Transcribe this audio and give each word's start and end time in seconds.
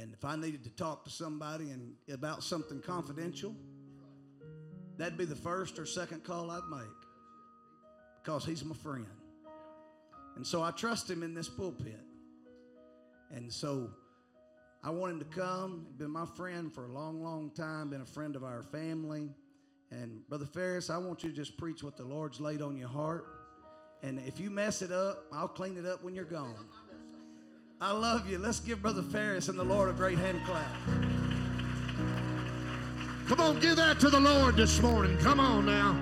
And 0.00 0.12
if 0.12 0.24
I 0.24 0.36
needed 0.36 0.62
to 0.64 0.70
talk 0.70 1.04
to 1.04 1.10
somebody 1.10 1.70
and 1.70 1.94
about 2.12 2.42
something 2.42 2.80
confidential, 2.80 3.54
that'd 4.98 5.16
be 5.16 5.24
the 5.24 5.36
first 5.36 5.78
or 5.78 5.86
second 5.86 6.22
call 6.22 6.50
I'd 6.50 6.68
make 6.70 6.80
because 8.22 8.44
he's 8.44 8.64
my 8.64 8.74
friend. 8.74 9.06
And 10.36 10.46
so 10.46 10.62
I 10.62 10.70
trust 10.70 11.08
him 11.08 11.22
in 11.22 11.32
this 11.32 11.48
pulpit. 11.48 12.00
And 13.30 13.50
so 13.50 13.90
I 14.84 14.90
want 14.90 15.12
him 15.12 15.18
to 15.20 15.24
come. 15.24 15.86
He's 15.86 15.96
been 15.96 16.10
my 16.10 16.26
friend 16.26 16.72
for 16.72 16.84
a 16.84 16.92
long, 16.92 17.22
long 17.22 17.50
time, 17.50 17.88
been 17.88 18.02
a 18.02 18.06
friend 18.06 18.36
of 18.36 18.44
our 18.44 18.62
family. 18.62 19.30
And 19.90 20.28
Brother 20.28 20.46
Ferris, 20.46 20.90
I 20.90 20.98
want 20.98 21.22
you 21.22 21.30
to 21.30 21.34
just 21.34 21.56
preach 21.56 21.82
what 21.82 21.96
the 21.96 22.04
Lord's 22.04 22.40
laid 22.40 22.60
on 22.60 22.76
your 22.76 22.88
heart. 22.88 23.24
And 24.02 24.20
if 24.26 24.38
you 24.38 24.50
mess 24.50 24.82
it 24.82 24.92
up, 24.92 25.24
I'll 25.32 25.48
clean 25.48 25.78
it 25.78 25.86
up 25.86 26.04
when 26.04 26.14
you're 26.14 26.24
gone. 26.24 26.66
I 27.78 27.92
love 27.92 28.28
you. 28.28 28.38
Let's 28.38 28.58
give 28.60 28.80
Brother 28.80 29.02
Ferris 29.02 29.48
and 29.48 29.58
the 29.58 29.64
Lord 29.64 29.90
a 29.90 29.92
great 29.92 30.16
hand 30.18 30.40
clap. 30.46 30.66
Come 33.28 33.40
on, 33.40 33.60
give 33.60 33.76
that 33.76 34.00
to 34.00 34.08
the 34.08 34.18
Lord 34.18 34.56
this 34.56 34.80
morning. 34.80 35.18
Come 35.18 35.40
on 35.40 35.66
now. 35.66 35.92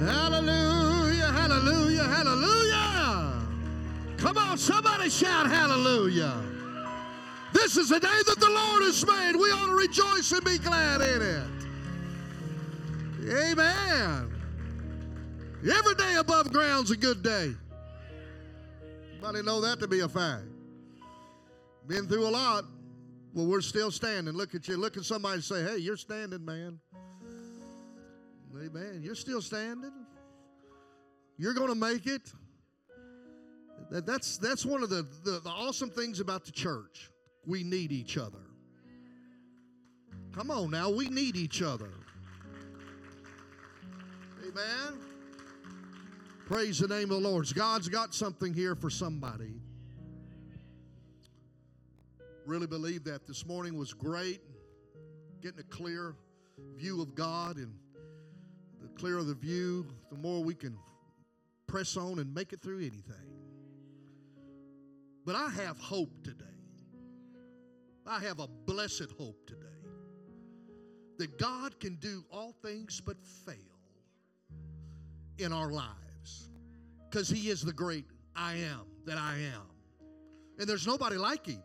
Hallelujah, 0.00 1.26
hallelujah, 1.26 2.04
hallelujah. 2.04 3.42
Come 4.16 4.38
on, 4.38 4.56
somebody 4.56 5.10
shout 5.10 5.46
hallelujah. 5.46 6.40
This 7.52 7.76
is 7.76 7.90
the 7.90 8.00
day 8.00 8.22
that 8.26 8.40
the 8.40 8.48
Lord 8.48 8.82
has 8.82 9.06
made. 9.06 9.36
We 9.36 9.50
ought 9.50 9.66
to 9.66 9.74
rejoice 9.74 10.32
and 10.32 10.42
be 10.42 10.56
glad 10.58 11.02
in 11.02 11.20
it. 11.20 11.44
Amen. 13.30 14.32
Every 15.70 15.94
day 15.96 16.14
above 16.14 16.50
ground's 16.50 16.90
a 16.90 16.96
good 16.96 17.22
day. 17.22 17.54
Anybody 19.24 19.46
know 19.46 19.62
that 19.62 19.80
to 19.80 19.88
be 19.88 20.00
a 20.00 20.08
fact? 20.08 20.44
Been 21.86 22.06
through 22.06 22.28
a 22.28 22.30
lot. 22.30 22.66
Well, 23.32 23.46
we're 23.46 23.62
still 23.62 23.90
standing. 23.90 24.34
Look 24.34 24.54
at 24.54 24.68
you. 24.68 24.76
Look 24.76 24.98
at 24.98 25.04
somebody 25.04 25.36
and 25.36 25.44
say, 25.44 25.62
hey, 25.62 25.78
you're 25.78 25.96
standing, 25.96 26.44
man. 26.44 26.78
Amen. 28.54 29.00
You're 29.02 29.14
still 29.14 29.40
standing. 29.40 29.92
You're 31.38 31.54
going 31.54 31.70
to 31.70 31.74
make 31.74 32.06
it. 32.06 32.30
That, 33.90 34.04
that's, 34.04 34.36
that's 34.36 34.66
one 34.66 34.82
of 34.82 34.90
the, 34.90 35.06
the, 35.24 35.40
the 35.40 35.50
awesome 35.50 35.88
things 35.88 36.20
about 36.20 36.44
the 36.44 36.52
church. 36.52 37.10
We 37.46 37.64
need 37.64 37.92
each 37.92 38.18
other. 38.18 38.44
Come 40.34 40.50
on 40.50 40.70
now, 40.70 40.90
we 40.90 41.08
need 41.08 41.36
each 41.36 41.62
other. 41.62 41.90
Amen. 44.46 45.13
Praise 46.46 46.78
the 46.78 46.88
name 46.88 47.04
of 47.04 47.22
the 47.22 47.28
Lord. 47.28 47.50
God's 47.54 47.88
got 47.88 48.14
something 48.14 48.52
here 48.52 48.74
for 48.74 48.90
somebody. 48.90 49.54
Really 52.44 52.66
believe 52.66 53.04
that 53.04 53.26
this 53.26 53.46
morning 53.46 53.78
was 53.78 53.94
great. 53.94 54.42
Getting 55.40 55.60
a 55.60 55.74
clear 55.74 56.14
view 56.76 57.00
of 57.00 57.14
God, 57.14 57.56
and 57.56 57.72
the 58.82 58.88
clearer 58.88 59.22
the 59.22 59.34
view, 59.34 59.86
the 60.10 60.18
more 60.18 60.44
we 60.44 60.54
can 60.54 60.76
press 61.66 61.96
on 61.96 62.18
and 62.18 62.34
make 62.34 62.52
it 62.52 62.60
through 62.60 62.80
anything. 62.80 63.32
But 65.24 65.36
I 65.36 65.48
have 65.48 65.78
hope 65.78 66.24
today. 66.24 66.44
I 68.06 68.20
have 68.20 68.38
a 68.40 68.48
blessed 68.66 69.12
hope 69.16 69.46
today 69.46 69.60
that 71.16 71.38
God 71.38 71.80
can 71.80 71.94
do 71.94 72.22
all 72.30 72.52
things 72.62 73.00
but 73.00 73.16
fail 73.46 73.56
in 75.38 75.50
our 75.50 75.70
lives 75.70 76.03
because 77.14 77.28
He 77.28 77.48
is 77.48 77.62
the 77.62 77.72
great 77.72 78.04
I 78.34 78.54
am 78.54 78.80
that 79.06 79.18
I 79.18 79.34
am. 79.34 79.62
And 80.58 80.68
there's 80.68 80.84
nobody 80.84 81.16
like 81.16 81.46
Him. 81.46 81.62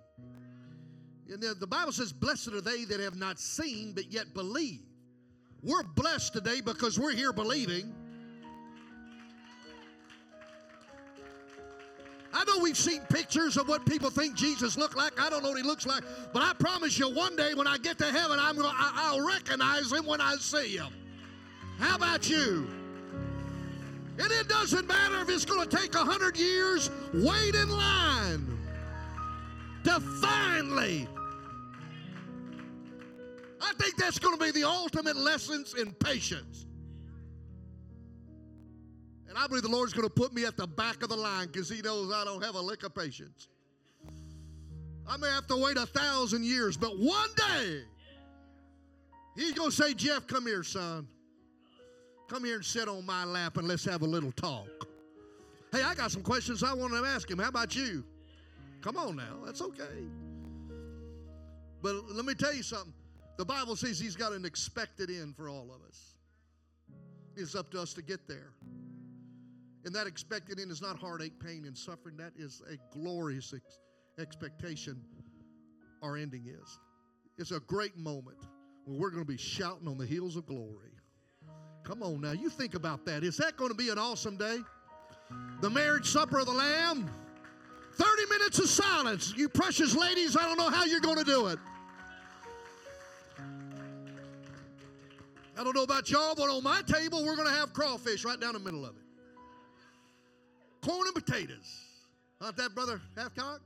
And 1.27 1.41
the, 1.41 1.55
the 1.55 1.65
Bible 1.65 1.91
says, 1.91 2.13
Blessed 2.13 2.49
are 2.49 2.61
they 2.61 2.85
that 2.85 2.99
have 2.99 3.15
not 3.15 3.39
seen 3.39 3.93
but 3.93 4.11
yet 4.11 4.31
believe. 4.35 4.81
We're 5.63 5.81
blessed 5.81 6.33
today 6.33 6.61
because 6.61 6.99
we're 6.99 7.15
here 7.15 7.33
believing. 7.33 7.95
I 12.31 12.43
know 12.43 12.59
we've 12.59 12.77
seen 12.77 13.01
pictures 13.09 13.57
of 13.57 13.67
what 13.67 13.87
people 13.87 14.11
think 14.11 14.35
Jesus 14.35 14.77
looked 14.77 14.95
like. 14.95 15.19
I 15.19 15.31
don't 15.31 15.41
know 15.41 15.49
what 15.49 15.57
he 15.57 15.63
looks 15.63 15.87
like, 15.87 16.03
but 16.31 16.43
I 16.43 16.53
promise 16.59 16.99
you, 16.99 17.09
one 17.09 17.35
day 17.35 17.55
when 17.55 17.65
I 17.65 17.79
get 17.79 17.97
to 17.97 18.05
heaven, 18.05 18.37
I'm 18.39 18.55
gonna, 18.55 18.71
I, 18.71 18.91
I'll 18.95 19.25
recognize 19.25 19.91
him 19.91 20.05
when 20.05 20.21
I 20.21 20.35
see 20.35 20.77
him. 20.77 20.93
How 21.79 21.95
about 21.95 22.29
you? 22.29 22.78
And 24.19 24.31
it 24.33 24.49
doesn't 24.49 24.85
matter 24.85 25.21
if 25.21 25.29
it's 25.29 25.45
going 25.45 25.67
to 25.67 25.77
take 25.77 25.95
a 25.95 26.03
hundred 26.03 26.37
years. 26.37 26.89
Wait 27.13 27.55
in 27.55 27.69
line 27.69 28.45
to 29.85 29.99
finally. 30.21 31.07
I 33.61 33.73
think 33.79 33.95
that's 33.95 34.19
going 34.19 34.37
to 34.37 34.43
be 34.43 34.51
the 34.51 34.67
ultimate 34.67 35.15
lessons 35.15 35.73
in 35.73 35.93
patience. 35.93 36.65
And 39.29 39.37
I 39.37 39.47
believe 39.47 39.63
the 39.63 39.69
Lord's 39.69 39.93
going 39.93 40.07
to 40.07 40.13
put 40.13 40.33
me 40.33 40.43
at 40.43 40.57
the 40.57 40.67
back 40.67 41.01
of 41.01 41.09
the 41.09 41.15
line 41.15 41.47
because 41.47 41.69
He 41.69 41.81
knows 41.81 42.11
I 42.11 42.25
don't 42.25 42.43
have 42.43 42.55
a 42.55 42.61
lick 42.61 42.83
of 42.83 42.93
patience. 42.93 43.47
I 45.07 45.15
may 45.15 45.29
have 45.29 45.47
to 45.47 45.55
wait 45.55 45.77
a 45.77 45.85
thousand 45.85 46.43
years, 46.43 46.75
but 46.75 46.99
one 46.99 47.29
day 47.35 47.83
He's 49.35 49.53
going 49.53 49.69
to 49.69 49.75
say, 49.75 49.93
Jeff, 49.93 50.27
come 50.27 50.45
here, 50.45 50.63
son. 50.63 51.07
Come 52.29 52.45
here 52.45 52.57
and 52.57 52.65
sit 52.65 52.87
on 52.87 53.05
my 53.07 53.25
lap 53.25 53.57
and 53.57 53.67
let's 53.67 53.83
have 53.85 54.03
a 54.03 54.05
little 54.05 54.31
talk. 54.31 54.87
Hey, 55.71 55.81
I 55.81 55.95
got 55.95 56.11
some 56.11 56.21
questions 56.21 56.63
I 56.63 56.73
want 56.73 56.93
to 56.93 57.03
ask 57.03 57.29
him. 57.29 57.39
How 57.39 57.49
about 57.49 57.75
you? 57.75 58.03
Come 58.81 58.97
on 58.97 59.15
now, 59.15 59.37
that's 59.43 59.61
okay. 59.61 60.07
But 61.81 61.95
let 62.11 62.25
me 62.25 62.35
tell 62.35 62.53
you 62.53 62.61
something. 62.61 62.93
The 63.37 63.45
Bible 63.45 63.75
says 63.75 63.99
He's 63.99 64.15
got 64.15 64.31
an 64.33 64.45
expected 64.45 65.09
end 65.09 65.35
for 65.35 65.49
all 65.49 65.71
of 65.73 65.81
us. 65.87 66.13
It's 67.35 67.55
up 67.55 67.71
to 67.71 67.81
us 67.81 67.93
to 67.93 68.03
get 68.03 68.27
there. 68.27 68.51
And 69.85 69.95
that 69.95 70.05
expected 70.05 70.59
end 70.59 70.71
is 70.71 70.81
not 70.81 70.99
heartache, 70.99 71.39
pain, 71.39 71.65
and 71.65 71.75
suffering. 71.75 72.17
That 72.17 72.33
is 72.37 72.61
a 72.71 72.77
glorious 72.95 73.53
ex- 73.55 73.79
expectation 74.19 75.01
our 76.03 76.15
ending 76.15 76.45
is. 76.47 76.79
It's 77.37 77.51
a 77.51 77.59
great 77.61 77.97
moment 77.97 78.37
when 78.85 78.99
we're 78.99 79.09
going 79.09 79.23
to 79.23 79.27
be 79.27 79.37
shouting 79.37 79.87
on 79.87 79.97
the 79.97 80.05
hills 80.05 80.35
of 80.35 80.45
glory. 80.45 80.98
Come 81.89 82.03
on 82.03 82.21
now, 82.21 82.33
you 82.33 82.51
think 82.51 82.75
about 82.75 83.03
that. 83.05 83.23
Is 83.23 83.35
that 83.37 83.57
going 83.57 83.71
to 83.71 83.75
be 83.75 83.89
an 83.89 83.97
awesome 83.97 84.37
day? 84.37 84.59
The 85.61 85.69
marriage 85.71 86.07
supper 86.07 86.37
of 86.37 86.45
the 86.45 86.51
Lamb. 86.51 87.09
30 87.93 88.25
minutes 88.29 88.59
of 88.59 88.69
silence. 88.69 89.33
You 89.35 89.49
precious 89.49 89.95
ladies, 89.95 90.37
I 90.37 90.43
don't 90.43 90.59
know 90.59 90.69
how 90.69 90.85
you're 90.85 90.99
going 90.99 91.17
to 91.17 91.23
do 91.23 91.47
it. 91.47 91.57
I 95.57 95.63
don't 95.63 95.75
know 95.75 95.81
about 95.81 96.11
y'all, 96.11 96.35
but 96.35 96.43
on 96.43 96.61
my 96.61 96.83
table, 96.83 97.25
we're 97.25 97.35
going 97.35 97.47
to 97.47 97.53
have 97.55 97.73
crawfish 97.73 98.23
right 98.23 98.39
down 98.39 98.53
the 98.53 98.59
middle 98.59 98.85
of 98.85 98.95
it 98.95 99.03
corn 100.81 101.07
and 101.07 101.25
potatoes. 101.25 101.85
Not 102.39 102.55
that, 102.57 102.73
brother 102.75 103.01
Hathcock? 103.17 103.59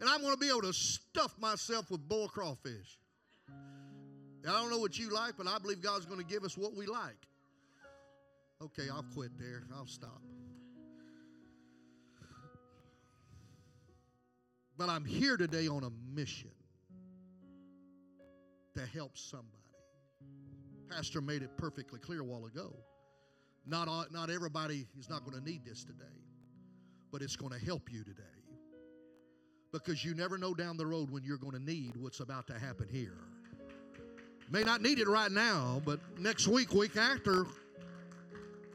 And 0.00 0.08
I'm 0.08 0.22
going 0.22 0.32
to 0.32 0.40
be 0.40 0.48
able 0.48 0.62
to 0.62 0.72
stuff 0.72 1.34
myself 1.38 1.90
with 1.90 2.08
boiled 2.08 2.32
crawfish. 2.32 2.98
I 4.46 4.52
don't 4.60 4.70
know 4.70 4.78
what 4.78 4.98
you 4.98 5.10
like, 5.10 5.34
but 5.36 5.46
I 5.46 5.58
believe 5.58 5.82
God's 5.82 6.06
going 6.06 6.20
to 6.20 6.26
give 6.26 6.44
us 6.44 6.56
what 6.56 6.74
we 6.74 6.86
like. 6.86 7.16
Okay, 8.62 8.88
I'll 8.92 9.04
quit 9.14 9.30
there. 9.38 9.62
I'll 9.74 9.86
stop. 9.86 10.20
But 14.76 14.88
I'm 14.88 15.04
here 15.04 15.36
today 15.36 15.66
on 15.66 15.82
a 15.82 15.90
mission 16.14 16.50
to 18.76 18.86
help 18.86 19.18
somebody. 19.18 19.52
Pastor 20.88 21.20
made 21.20 21.42
it 21.42 21.56
perfectly 21.56 21.98
clear 21.98 22.20
a 22.20 22.24
while 22.24 22.46
ago. 22.46 22.74
Not, 23.66 23.88
all, 23.88 24.06
not 24.12 24.30
everybody 24.30 24.86
is 24.98 25.10
not 25.10 25.24
going 25.24 25.36
to 25.36 25.44
need 25.44 25.64
this 25.64 25.84
today, 25.84 26.04
but 27.12 27.22
it's 27.22 27.36
going 27.36 27.52
to 27.52 27.64
help 27.64 27.92
you 27.92 28.04
today. 28.04 28.22
Because 29.72 30.04
you 30.04 30.14
never 30.14 30.38
know 30.38 30.54
down 30.54 30.76
the 30.76 30.86
road 30.86 31.10
when 31.10 31.24
you're 31.24 31.38
going 31.38 31.52
to 31.52 31.62
need 31.62 31.96
what's 31.96 32.20
about 32.20 32.46
to 32.46 32.58
happen 32.58 32.88
here. 32.90 33.18
May 34.50 34.62
not 34.62 34.80
need 34.80 34.98
it 34.98 35.08
right 35.08 35.30
now, 35.30 35.82
but 35.84 36.00
next 36.18 36.48
week, 36.48 36.72
week 36.72 36.96
after, 36.96 37.46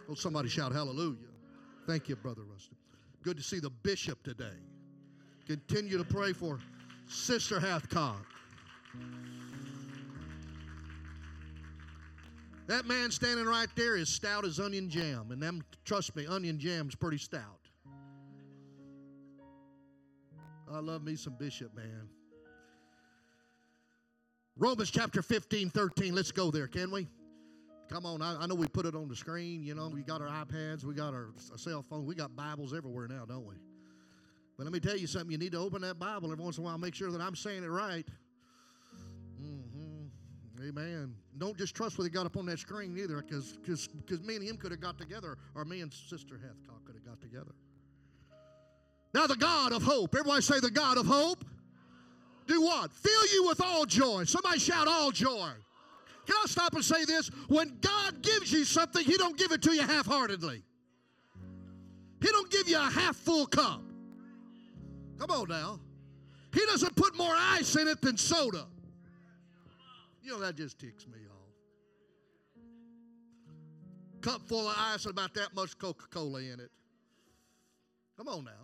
oh, 0.10 0.14
somebody 0.14 0.48
shout 0.48 0.72
hallelujah. 0.72 1.18
Thank 1.88 2.08
you, 2.10 2.16
Brother 2.16 2.44
Rustin. 2.52 2.78
Good 3.24 3.38
to 3.38 3.44
see 3.44 3.60
the 3.60 3.72
bishop 3.72 4.22
today. 4.24 4.60
Continue 5.48 5.98
to 5.98 6.04
pray 6.04 6.32
for 6.32 6.60
Sister 7.08 7.60
Hathcock. 7.60 8.24
That 12.68 12.86
man 12.86 13.12
standing 13.12 13.46
right 13.46 13.68
there 13.76 13.96
is 13.96 14.10
stout 14.10 14.46
as 14.46 14.60
onion 14.60 14.90
jam. 14.90 15.32
And 15.32 15.42
them, 15.42 15.64
trust 15.86 16.16
me, 16.16 16.26
onion 16.28 16.60
jam's 16.60 16.96
pretty 16.96 17.18
stout. 17.18 17.42
I 20.72 20.80
love 20.80 21.04
me 21.04 21.16
some 21.16 21.34
Bishop, 21.34 21.76
man. 21.76 22.08
Romans 24.58 24.92
chapter 24.92 25.22
15, 25.22 25.70
13. 25.70 26.14
Let's 26.14 26.32
go 26.32 26.52
there, 26.52 26.68
can 26.68 26.92
we? 26.92 27.08
Come 27.90 28.06
on. 28.06 28.22
I, 28.22 28.38
I 28.42 28.46
know 28.46 28.56
we 28.56 28.68
put 28.68 28.86
it 28.86 28.96
on 28.96 29.08
the 29.08 29.16
screen. 29.16 29.64
You 29.64 29.76
know, 29.76 29.90
we 29.90 30.04
got 30.04 30.22
our 30.22 30.28
iPads, 30.28 30.84
we 30.84 30.94
got 30.94 31.14
our, 31.14 31.30
our 31.52 31.58
cell 31.58 31.84
phone, 31.84 32.06
we 32.06 32.16
got 32.16 32.36
Bibles 32.36 32.74
everywhere 32.74 33.08
now, 33.08 33.26
don't 33.26 33.46
we? 33.46 33.56
But 34.58 34.66
let 34.66 34.74
me 34.74 34.80
tell 34.80 34.96
you 34.96 35.08
something. 35.08 35.32
You 35.32 35.38
need 35.38 35.54
to 35.54 35.58
open 35.58 35.82
that 35.82 35.98
Bible 35.98 36.32
every 36.32 36.44
once 36.44 36.58
in 36.58 36.64
a 36.64 36.66
while. 36.66 36.78
Make 36.78 36.94
sure 36.94 37.12
that 37.12 37.22
I'm 37.22 37.36
saying 37.36 37.64
it 37.64 37.68
right. 37.68 38.08
Mm-hmm. 39.42 40.70
Amen. 40.70 41.16
Don't 41.40 41.58
just 41.58 41.76
trust 41.76 41.98
what 41.98 42.04
he 42.04 42.12
got 42.12 42.28
up 42.28 42.38
on 42.38 42.46
that 42.46 42.60
screen 42.60 42.96
either, 42.98 43.22
because 43.22 43.58
because 43.58 44.22
me 44.22 44.36
and 44.36 44.48
him 44.48 44.58
could 44.58 44.72
have 44.72 44.80
got 44.80 45.00
together, 45.00 45.38
or 45.56 45.66
me 45.66 45.82
and 45.82 45.92
Sister 45.92 46.36
Hathcock 46.36 46.86
could 46.86 46.96
have 46.96 47.04
got 47.04 47.20
together. 47.20 47.54
Now 49.14 49.28
the 49.28 49.36
God 49.36 49.74
of 49.74 49.82
hope. 49.82 50.16
Everybody 50.16 50.42
say 50.42 50.60
the 50.60 50.72
God 50.72 50.98
of 50.98 51.08
hope. 51.08 51.44
Do 52.46 52.62
what? 52.62 52.92
Fill 52.92 53.28
you 53.34 53.48
with 53.48 53.62
all 53.62 53.86
joy. 53.86 54.24
Somebody 54.26 54.60
shout 54.60 54.88
all 54.88 55.12
joy. 55.12 55.50
Can 56.26 56.36
I 56.42 56.46
stop 56.48 56.74
and 56.74 56.84
say 56.84 57.06
this? 57.06 57.30
When 57.48 57.78
God 57.82 58.22
gives 58.22 58.52
you 58.52 58.64
something, 58.64 59.04
He 59.04 59.18
don't 59.18 59.38
give 59.38 59.52
it 59.52 59.62
to 59.64 59.74
you 59.74 59.82
half-heartedly. 59.82 60.64
He 62.22 62.28
don't 62.28 62.50
give 62.50 62.70
you 62.70 62.78
a 62.78 62.90
half 62.90 63.18
full 63.18 63.46
cup. 63.46 63.82
Come 65.20 65.32
on 65.32 65.50
now. 65.50 65.80
He 66.54 66.66
doesn't 66.66 66.96
put 66.96 67.18
more 67.18 67.34
ice 67.36 67.76
in 67.76 67.88
it 67.88 68.00
than 68.02 68.16
soda. 68.16 68.66
You 70.22 70.32
know, 70.32 70.40
that 70.40 70.56
just 70.56 70.80
ticks 70.80 71.06
me 71.08 71.20
off. 71.30 71.34
Cup 74.22 74.42
full 74.48 74.70
of 74.70 74.76
ice 74.78 75.04
and 75.06 75.12
about 75.12 75.34
that 75.34 75.54
much 75.54 75.78
Coca 75.78 76.06
Cola 76.10 76.40
in 76.40 76.62
it. 76.62 76.72
Come 78.18 78.30
on 78.30 78.46
now. 78.46 78.63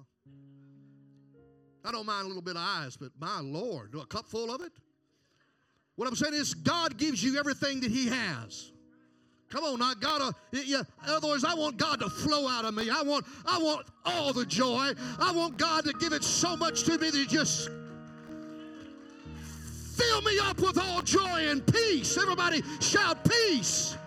I 1.84 1.92
don't 1.92 2.06
mind 2.06 2.26
a 2.26 2.28
little 2.28 2.42
bit 2.42 2.56
of 2.56 2.62
ice, 2.64 2.98
but 2.98 3.12
my 3.20 3.40
Lord, 3.40 3.92
do 3.92 4.02
a 4.02 4.06
cup 4.06 4.28
full 4.28 4.54
of 4.54 4.62
it? 4.62 4.72
What 5.96 6.08
I'm 6.08 6.16
saying 6.16 6.34
is, 6.34 6.54
God 6.54 6.98
gives 6.98 7.24
you 7.24 7.38
everything 7.38 7.82
that 7.82 7.92
He 7.92 8.08
has. 8.08 8.72
Come 9.50 9.64
on, 9.64 9.82
I 9.82 9.94
gotta. 10.00 10.34
Yeah. 10.52 10.84
In 11.06 11.10
other 11.10 11.28
words, 11.28 11.44
I 11.44 11.56
want 11.56 11.78
God 11.78 12.00
to 12.02 12.10
flow 12.10 12.48
out 12.48 12.66
of 12.66 12.74
me. 12.76 12.90
I 12.90 13.02
want, 13.02 13.26
I 13.46 13.58
want 13.58 13.88
all 14.06 14.32
the 14.32 14.46
joy. 14.46 14.92
I 15.20 15.32
want 15.32 15.58
God 15.58 15.86
to 15.86 15.94
give 15.94 16.14
it 16.14 16.24
so 16.24 16.56
much 16.56 16.84
to 16.84 16.98
me 17.00 17.10
that 17.10 17.28
just 17.30 17.70
fill 19.98 20.22
me 20.22 20.40
up 20.44 20.60
with 20.60 20.78
all 20.78 21.02
joy 21.02 21.48
and 21.50 21.66
peace. 21.66 22.18
Everybody 22.18 22.62
shout 22.80 23.18
peace. 23.28 23.98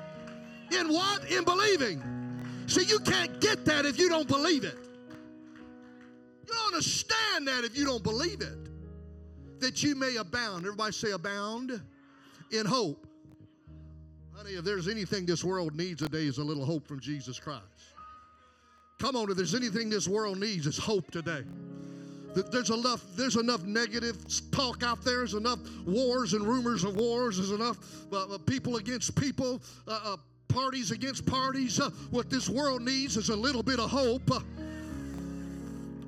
In 0.70 0.88
what? 0.88 1.30
In 1.30 1.44
believing. 1.44 2.02
See, 2.66 2.84
you 2.84 3.00
can't 3.00 3.40
get 3.40 3.64
that 3.64 3.84
if 3.84 3.98
you 3.98 4.08
don't 4.08 4.28
believe 4.28 4.64
it. 4.64 4.78
You 6.46 6.54
don't 6.54 6.74
understand 6.74 7.48
that 7.48 7.64
if 7.64 7.76
you 7.76 7.84
don't 7.84 8.02
believe 8.02 8.40
it. 8.40 8.58
That 9.60 9.82
you 9.82 9.94
may 9.94 10.16
abound. 10.16 10.64
Everybody 10.64 10.92
say 10.92 11.12
abound 11.12 11.80
in 12.50 12.66
hope. 12.66 13.06
Honey, 14.36 14.52
if 14.52 14.64
there's 14.64 14.88
anything 14.88 15.24
this 15.24 15.44
world 15.44 15.76
needs 15.76 16.00
today 16.00 16.26
is 16.26 16.38
a 16.38 16.44
little 16.44 16.64
hope 16.64 16.86
from 16.86 17.00
Jesus 17.00 17.38
Christ. 17.38 17.62
Come 18.98 19.16
on, 19.16 19.30
if 19.30 19.36
there's 19.36 19.54
anything 19.54 19.90
this 19.90 20.08
world 20.08 20.38
needs, 20.38 20.66
it's 20.66 20.78
hope 20.78 21.10
today. 21.10 21.42
There's 22.34 22.70
enough, 22.70 23.04
there's 23.14 23.36
enough 23.36 23.64
negative 23.64 24.16
talk 24.50 24.82
out 24.82 25.04
there. 25.04 25.18
There's 25.18 25.34
enough 25.34 25.58
wars 25.86 26.32
and 26.32 26.46
rumors 26.46 26.82
of 26.84 26.96
wars. 26.96 27.36
There's 27.36 27.50
enough 27.50 27.78
uh, 28.12 28.34
uh 28.34 28.38
people 28.38 28.76
against 28.76 29.14
people, 29.14 29.60
uh, 29.86 30.00
uh, 30.04 30.16
parties 30.48 30.92
against 30.92 31.26
parties. 31.26 31.78
Uh, 31.78 31.90
what 32.10 32.30
this 32.30 32.48
world 32.48 32.82
needs 32.82 33.16
is 33.16 33.28
a 33.28 33.36
little 33.36 33.62
bit 33.62 33.78
of 33.78 33.90
hope. 33.90 34.30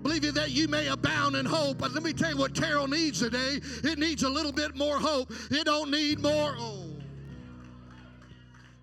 Believing 0.05 0.35
that 0.35 0.51
you 0.51 0.69
may 0.69 0.89
abound 0.89 1.35
in 1.35 1.47
hope. 1.47 1.79
But 1.79 1.93
let 1.93 2.03
me 2.03 2.13
tell 2.13 2.33
you 2.33 2.37
what 2.37 2.55
Terrell 2.55 2.87
needs 2.87 3.21
today. 3.21 3.59
It 3.83 3.99
needs 3.99 4.23
a 4.23 4.29
little 4.29 4.53
bit 4.53 4.77
more 4.77 4.99
hope. 4.99 5.33
It 5.51 5.65
don't 5.65 5.91
need 5.91 6.21
more. 6.21 6.55
Oh. 6.59 6.91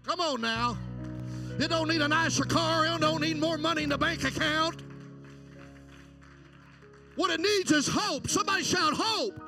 Come 0.03 0.19
on 0.19 0.41
now. 0.41 0.79
It 1.59 1.69
don't 1.69 1.87
need 1.89 2.01
a 2.01 2.07
nicer 2.07 2.43
car. 2.43 2.87
It 2.87 3.01
don't 3.01 3.21
need 3.21 3.37
more 3.37 3.59
money 3.59 3.83
in 3.83 3.89
the 3.89 3.99
bank 3.99 4.23
account. 4.23 4.81
What 7.15 7.29
it 7.29 7.39
needs 7.39 7.71
is 7.71 7.87
hope. 7.87 8.27
Somebody 8.27 8.63
shout 8.63 8.95
hope. 8.95 9.39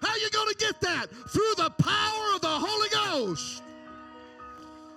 How 0.00 0.16
you 0.16 0.30
going 0.30 0.48
to 0.48 0.56
get 0.58 0.80
that? 0.80 1.10
Through 1.28 1.54
the 1.58 1.70
power 1.78 2.34
of 2.34 2.40
the 2.40 2.48
Holy 2.48 2.88
Ghost. 2.88 3.62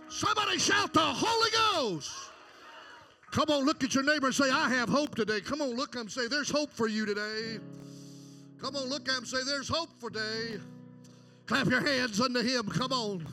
Somebody 0.07 0.59
shout 0.59 0.93
the 0.93 1.01
Holy 1.01 1.49
Ghost. 1.51 2.28
Come 3.31 3.49
on, 3.49 3.65
look 3.65 3.83
at 3.83 3.93
your 3.93 4.03
neighbor 4.03 4.27
and 4.27 4.35
say, 4.35 4.49
I 4.49 4.69
have 4.69 4.89
hope 4.89 5.15
today. 5.15 5.39
Come 5.41 5.61
on, 5.61 5.75
look 5.75 5.95
at 5.95 6.01
him 6.01 6.09
say, 6.09 6.27
There's 6.27 6.49
hope 6.49 6.71
for 6.71 6.87
you 6.87 7.05
today. 7.05 7.59
Come 8.61 8.75
on, 8.75 8.89
look 8.89 9.07
at 9.07 9.17
him 9.17 9.25
say, 9.25 9.37
There's 9.45 9.69
hope 9.69 9.89
for 9.99 10.09
today. 10.09 10.59
Clap 11.45 11.67
your 11.67 11.81
hands 11.81 12.19
unto 12.19 12.41
him. 12.41 12.67
Come 12.67 12.91
on. 12.91 13.27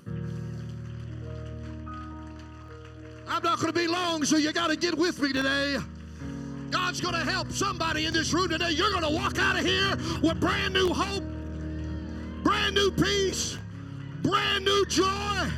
I'm 3.29 3.43
not 3.43 3.59
going 3.59 3.73
to 3.73 3.79
be 3.79 3.89
long, 3.89 4.25
so 4.25 4.37
you 4.37 4.53
got 4.53 4.69
to 4.69 4.77
get 4.77 4.97
with 4.97 5.21
me 5.21 5.33
today. 5.33 5.79
God's 6.71 7.01
going 7.01 7.15
to 7.15 7.31
help 7.31 7.51
somebody 7.51 8.07
in 8.07 8.13
this 8.13 8.33
room 8.33 8.49
today. 8.49 8.71
You're 8.71 8.91
going 8.91 9.03
to 9.03 9.11
walk 9.11 9.39
out 9.39 9.59
of 9.59 9.65
here 9.65 9.97
with 10.23 10.41
brand 10.41 10.75
new 10.75 10.93
hope, 10.93 11.25
brand 12.43 12.75
new 12.75 12.91
peace, 12.91 13.59
brand 14.23 14.65
new 14.65 14.87
joy. 14.87 15.51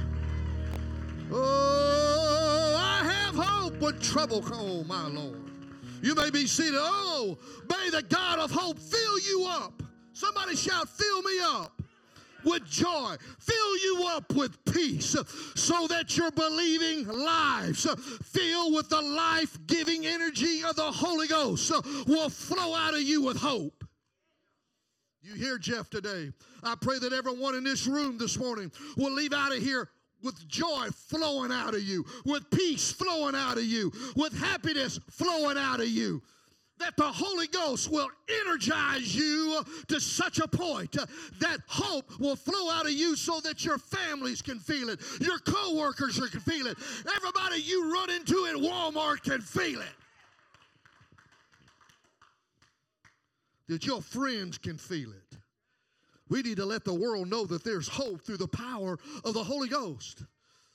Oh, 1.31 2.38
when 3.81 3.99
trouble 4.01 4.43
comes, 4.43 4.61
oh, 4.61 4.85
my 4.85 5.07
Lord. 5.09 5.41
You 6.03 6.15
may 6.15 6.31
be 6.31 6.47
seated. 6.47 6.75
Oh, 6.77 7.39
may 7.69 7.91
the 7.91 8.03
God 8.03 8.39
of 8.39 8.51
hope 8.51 8.79
fill 8.79 9.19
you 9.21 9.47
up. 9.49 9.83
Somebody 10.13 10.57
shout, 10.57 10.89
fill 10.89 11.23
me 11.23 11.41
up 11.43 11.73
with 12.45 12.65
joy, 12.67 13.17
fill 13.39 13.77
you 13.79 14.05
up 14.09 14.35
with 14.35 14.65
peace, 14.65 15.17
so 15.55 15.87
that 15.89 16.17
your 16.17 16.31
believing 16.31 17.07
lives, 17.07 17.87
filled 18.23 18.75
with 18.75 18.89
the 18.89 19.01
life 19.01 19.59
giving 19.67 20.07
energy 20.07 20.63
of 20.63 20.77
the 20.77 20.91
Holy 20.91 21.27
Ghost, 21.27 21.73
will 22.07 22.31
flow 22.31 22.75
out 22.75 22.95
of 22.95 23.03
you 23.03 23.23
with 23.23 23.37
hope. 23.37 23.85
You 25.21 25.35
hear 25.35 25.59
Jeff 25.59 25.91
today. 25.91 26.31
I 26.63 26.75
pray 26.81 26.99
that 27.01 27.13
everyone 27.13 27.55
in 27.55 27.65
this 27.65 27.87
room 27.87 28.19
this 28.19 28.39
morning 28.39 28.73
will 28.97 29.13
leave 29.13 29.33
out 29.33 29.55
of 29.55 29.63
here 29.63 29.89
with 30.23 30.47
joy 30.49 30.89
flowing 30.95 31.53
out 31.53 31.75
of 31.75 31.83
you, 31.83 32.05
with 32.25 32.51
peace 32.51 32.91
flowing 32.91 33.35
out 33.35 33.59
of 33.59 33.65
you, 33.65 33.93
with 34.17 34.37
happiness 34.37 34.99
flowing 35.11 35.57
out 35.57 35.81
of 35.81 35.89
you 35.89 36.23
that 36.79 36.97
the 36.97 37.05
Holy 37.05 37.47
Ghost 37.49 37.91
will 37.91 38.09
energize 38.47 39.15
you 39.15 39.65
to 39.89 40.01
such 40.01 40.39
a 40.39 40.49
point 40.49 40.97
that 41.41 41.59
hope 41.67 42.19
will 42.19 42.37
flow 42.37 42.71
out 42.71 42.87
of 42.87 42.93
you 42.93 43.17
so 43.17 43.41
that 43.41 43.65
your 43.65 43.79
families 43.79 44.43
can 44.43 44.59
feel 44.59 44.89
it, 44.89 45.01
your 45.21 45.39
coworkers 45.39 46.19
can 46.31 46.41
feel 46.41 46.67
it, 46.67 46.77
everybody 47.17 47.61
you 47.61 47.93
run 47.93 48.11
into 48.11 48.47
at 48.47 48.57
Walmart 48.57 49.23
can 49.23 49.41
feel 49.41 49.81
it. 49.81 49.87
That 53.69 53.85
your 53.85 54.01
friends 54.01 54.57
can 54.57 54.79
feel 54.79 55.11
it. 55.11 55.28
We 56.29 56.43
need 56.43 56.57
to 56.59 56.65
let 56.65 56.85
the 56.85 56.95
world 56.95 57.29
know 57.29 57.47
that 57.47 57.65
there's 57.65 57.89
hope 57.89 58.23
through 58.23 58.37
the 58.39 58.49
power 58.49 58.99
of 59.25 59.35
the 59.35 59.45
Holy 59.45 59.69
Ghost. 59.69 60.25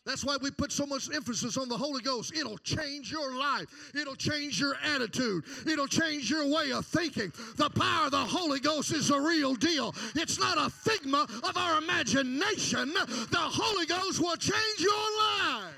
That's 0.06 0.26
why 0.26 0.36
we 0.42 0.52
put 0.52 0.72
so 0.72 0.86
much 0.86 1.10
emphasis 1.14 1.56
on 1.56 1.70
the 1.70 1.78
Holy 1.78 2.02
Ghost. 2.02 2.36
It'll 2.36 2.58
change 2.58 3.10
your 3.10 3.38
life. 3.38 3.68
It'll 3.96 4.16
change 4.16 4.60
your 4.60 4.76
attitude. 4.84 5.46
It'll 5.66 5.88
change 5.88 6.30
your 6.30 6.46
way 6.46 6.72
of 6.74 6.86
thinking. 6.86 7.32
The 7.56 7.70
power 7.70 8.06
of 8.06 8.12
the 8.12 8.18
Holy 8.18 8.60
Ghost 8.60 8.92
is 8.92 9.12
a 9.12 9.22
real 9.22 9.56
deal. 9.56 9.96
It's 10.16 10.38
not 10.38 10.58
a 10.58 10.70
figment 10.70 11.30
of 11.30 11.56
our 11.56 11.78
imagination. 11.78 12.94
The 12.94 13.38
Holy 13.38 13.86
Ghost 13.86 14.20
will 14.20 14.36
change 14.36 14.80
your 14.80 14.92
life. 14.92 15.74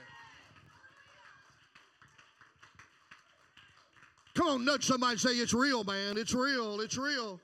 Come 4.34 4.48
on, 4.50 4.66
nudge 4.66 4.86
somebody 4.86 5.14
and 5.14 5.22
say, 5.22 5.30
It's 5.32 5.54
real, 5.54 5.84
man. 5.84 6.18
It's 6.18 6.34
real. 6.34 6.82
It's 6.82 6.98
real. 6.98 7.40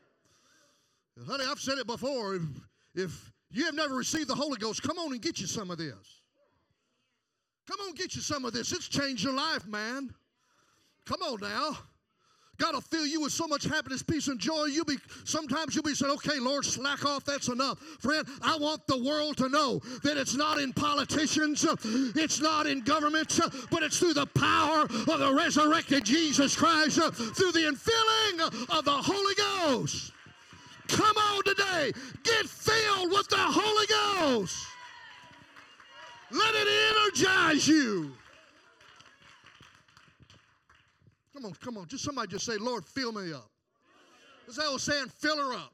Honey, 1.27 1.43
I've 1.47 1.59
said 1.59 1.77
it 1.77 1.87
before. 1.87 2.35
If, 2.35 2.41
if 2.95 3.31
you 3.51 3.65
have 3.65 3.75
never 3.75 3.95
received 3.95 4.27
the 4.27 4.35
Holy 4.35 4.57
Ghost, 4.57 4.81
come 4.83 4.97
on 4.97 5.11
and 5.11 5.21
get 5.21 5.39
you 5.39 5.47
some 5.47 5.71
of 5.71 5.77
this. 5.77 6.21
Come 7.67 7.79
on, 7.81 7.93
get 7.93 8.15
you 8.15 8.21
some 8.21 8.45
of 8.45 8.53
this. 8.53 8.71
It's 8.71 8.87
changed 8.87 9.23
your 9.23 9.33
life, 9.33 9.67
man. 9.67 10.13
Come 11.05 11.21
on 11.21 11.39
now. 11.41 11.77
God 12.57 12.75
will 12.75 12.81
fill 12.81 13.07
you 13.07 13.21
with 13.21 13.31
so 13.31 13.47
much 13.47 13.63
happiness, 13.63 14.03
peace, 14.03 14.27
and 14.27 14.39
joy. 14.39 14.65
You'll 14.65 14.85
be 14.85 14.97
sometimes 15.23 15.73
you'll 15.73 15.83
be 15.83 15.95
saying, 15.95 16.11
okay, 16.13 16.39
Lord, 16.39 16.63
slack 16.63 17.03
off, 17.05 17.25
that's 17.25 17.47
enough. 17.47 17.79
Friend, 17.99 18.27
I 18.43 18.55
want 18.57 18.85
the 18.85 19.03
world 19.03 19.37
to 19.37 19.49
know 19.49 19.79
that 20.03 20.15
it's 20.17 20.35
not 20.35 20.59
in 20.59 20.71
politicians, 20.71 21.65
it's 22.15 22.39
not 22.39 22.67
in 22.67 22.81
governments, 22.81 23.39
but 23.71 23.81
it's 23.81 23.97
through 23.97 24.13
the 24.13 24.27
power 24.27 24.81
of 24.81 25.19
the 25.19 25.33
resurrected 25.35 26.05
Jesus 26.05 26.55
Christ, 26.55 26.97
through 26.97 27.51
the 27.51 27.65
infilling 27.65 28.77
of 28.77 28.85
the 28.85 28.91
Holy 28.91 29.33
Ghost. 29.35 30.11
Come 30.91 31.17
on 31.17 31.43
today, 31.43 31.91
get 32.23 32.45
filled 32.45 33.11
with 33.11 33.27
the 33.29 33.37
Holy 33.37 33.87
Ghost. 33.87 34.67
Let 36.31 36.55
it 36.55 36.67
energize 36.67 37.67
you. 37.67 38.11
Come 41.33 41.45
on, 41.45 41.53
come 41.53 41.77
on. 41.77 41.87
Just 41.87 42.03
somebody 42.03 42.27
just 42.27 42.45
say, 42.45 42.57
Lord, 42.57 42.85
fill 42.85 43.11
me 43.11 43.33
up. 43.33 43.49
I 44.47 44.71
was 44.71 44.83
saying, 44.83 45.07
fill 45.07 45.37
her 45.37 45.53
up. 45.53 45.73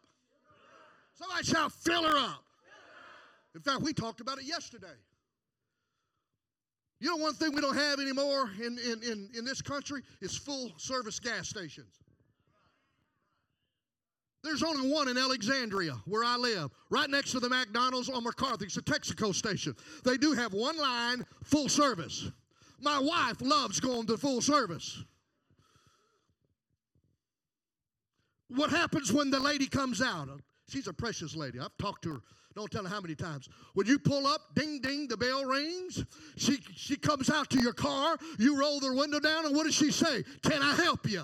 Somebody 1.16 1.44
shout, 1.46 1.72
fill 1.72 2.04
her 2.04 2.18
up. 2.18 2.44
In 3.56 3.62
fact, 3.62 3.82
we 3.82 3.92
talked 3.92 4.22
about 4.22 4.38
it 4.38 4.46
yesterday. 4.46 4.88
You 7.00 7.10
know, 7.10 7.18
one 7.18 7.34
thing 7.34 7.54
we 7.54 7.62
don't 7.62 7.76
have 7.76 8.00
anymore 8.00 8.52
in, 8.64 8.78
in, 8.78 9.04
in, 9.04 9.30
in 9.36 9.46
this 9.46 9.62
country 9.62 10.02
is 10.22 10.38
full 10.38 10.72
service 10.78 11.20
gas 11.20 11.50
stations. 11.50 12.00
There's 14.48 14.63
only 14.63 14.89
one 14.89 15.10
in 15.10 15.18
Alexandria 15.18 15.92
where 16.06 16.24
I 16.24 16.38
live, 16.38 16.72
right 16.89 17.10
next 17.10 17.32
to 17.32 17.42
the 17.42 17.50
McDonald's 17.50 18.08
on 18.08 18.24
McCarthy. 18.24 18.66
It's 18.66 18.77
a 18.77 18.82
Texaco 18.82 19.36
station. 19.36 19.75
They 20.06 20.16
do 20.16 20.32
have 20.32 20.54
one 20.54 20.77
line, 20.77 21.25
full 21.44 21.68
service. 21.68 22.32
My 22.80 22.98
wife 22.98 23.42
loves 23.42 23.82
going 23.82 24.08
to 24.08 24.18
full 24.18 24.39
service. 24.39 25.04
What 28.48 28.70
happens 28.70 29.12
when 29.12 29.30
the 29.30 29.39
lady 29.39 29.68
comes 29.68 30.01
out? 30.01 30.30
She's 30.70 30.88
a 30.88 30.94
precious 30.94 31.36
lady. 31.36 31.60
I've 31.60 31.77
talked 31.77 32.04
to 32.04 32.13
her, 32.13 32.22
don't 32.56 32.72
tell 32.72 32.84
her 32.84 32.89
how 32.89 33.01
many 33.01 33.16
times. 33.16 33.50
When 33.74 33.86
you 33.86 34.00
pull 34.00 34.25
up, 34.25 34.56
ding 34.56 34.80
ding, 34.80 35.10
the 35.10 35.18
bell 35.18 35.44
rings. 35.44 36.06
She 36.38 36.60
she 36.74 36.96
comes 36.96 37.30
out 37.30 37.50
to 37.50 37.62
your 37.62 37.74
car, 37.74 38.18
you 38.39 38.58
roll 38.58 38.80
the 38.80 38.94
window 38.94 39.20
down, 39.20 39.46
and 39.46 39.54
what 39.54 39.66
does 39.66 39.75
she 39.75 39.92
say? 39.92 40.24
Can 40.42 40.62
I 40.62 40.74
help 40.75 41.10
you? 41.10 41.24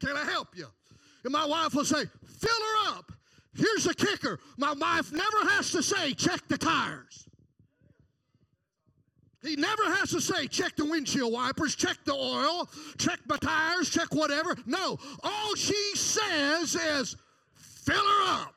Can 0.00 0.16
I 0.16 0.24
help 0.24 0.56
you? 0.56 0.68
And 1.24 1.32
my 1.32 1.44
wife 1.44 1.74
will 1.74 1.84
say, 1.84 2.04
fill 2.26 2.50
her 2.50 2.98
up. 2.98 3.12
Here's 3.54 3.84
the 3.84 3.94
kicker. 3.94 4.40
My 4.56 4.72
wife 4.72 5.12
never 5.12 5.50
has 5.50 5.70
to 5.72 5.82
say, 5.82 6.14
check 6.14 6.40
the 6.48 6.58
tires. 6.58 7.28
He 9.42 9.56
never 9.56 9.82
has 9.96 10.10
to 10.10 10.20
say, 10.20 10.46
check 10.46 10.76
the 10.76 10.84
windshield 10.84 11.32
wipers, 11.32 11.74
check 11.74 11.96
the 12.04 12.14
oil, 12.14 12.68
check 12.96 13.18
my 13.26 13.36
tires, 13.38 13.90
check 13.90 14.14
whatever. 14.14 14.56
No, 14.66 14.98
all 15.22 15.54
she 15.56 15.96
says 15.96 16.76
is, 16.76 17.16
fill 17.56 17.96
her 17.96 18.42
up. 18.42 18.54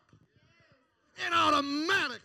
And 1.26 1.34
automatically. 1.34 2.20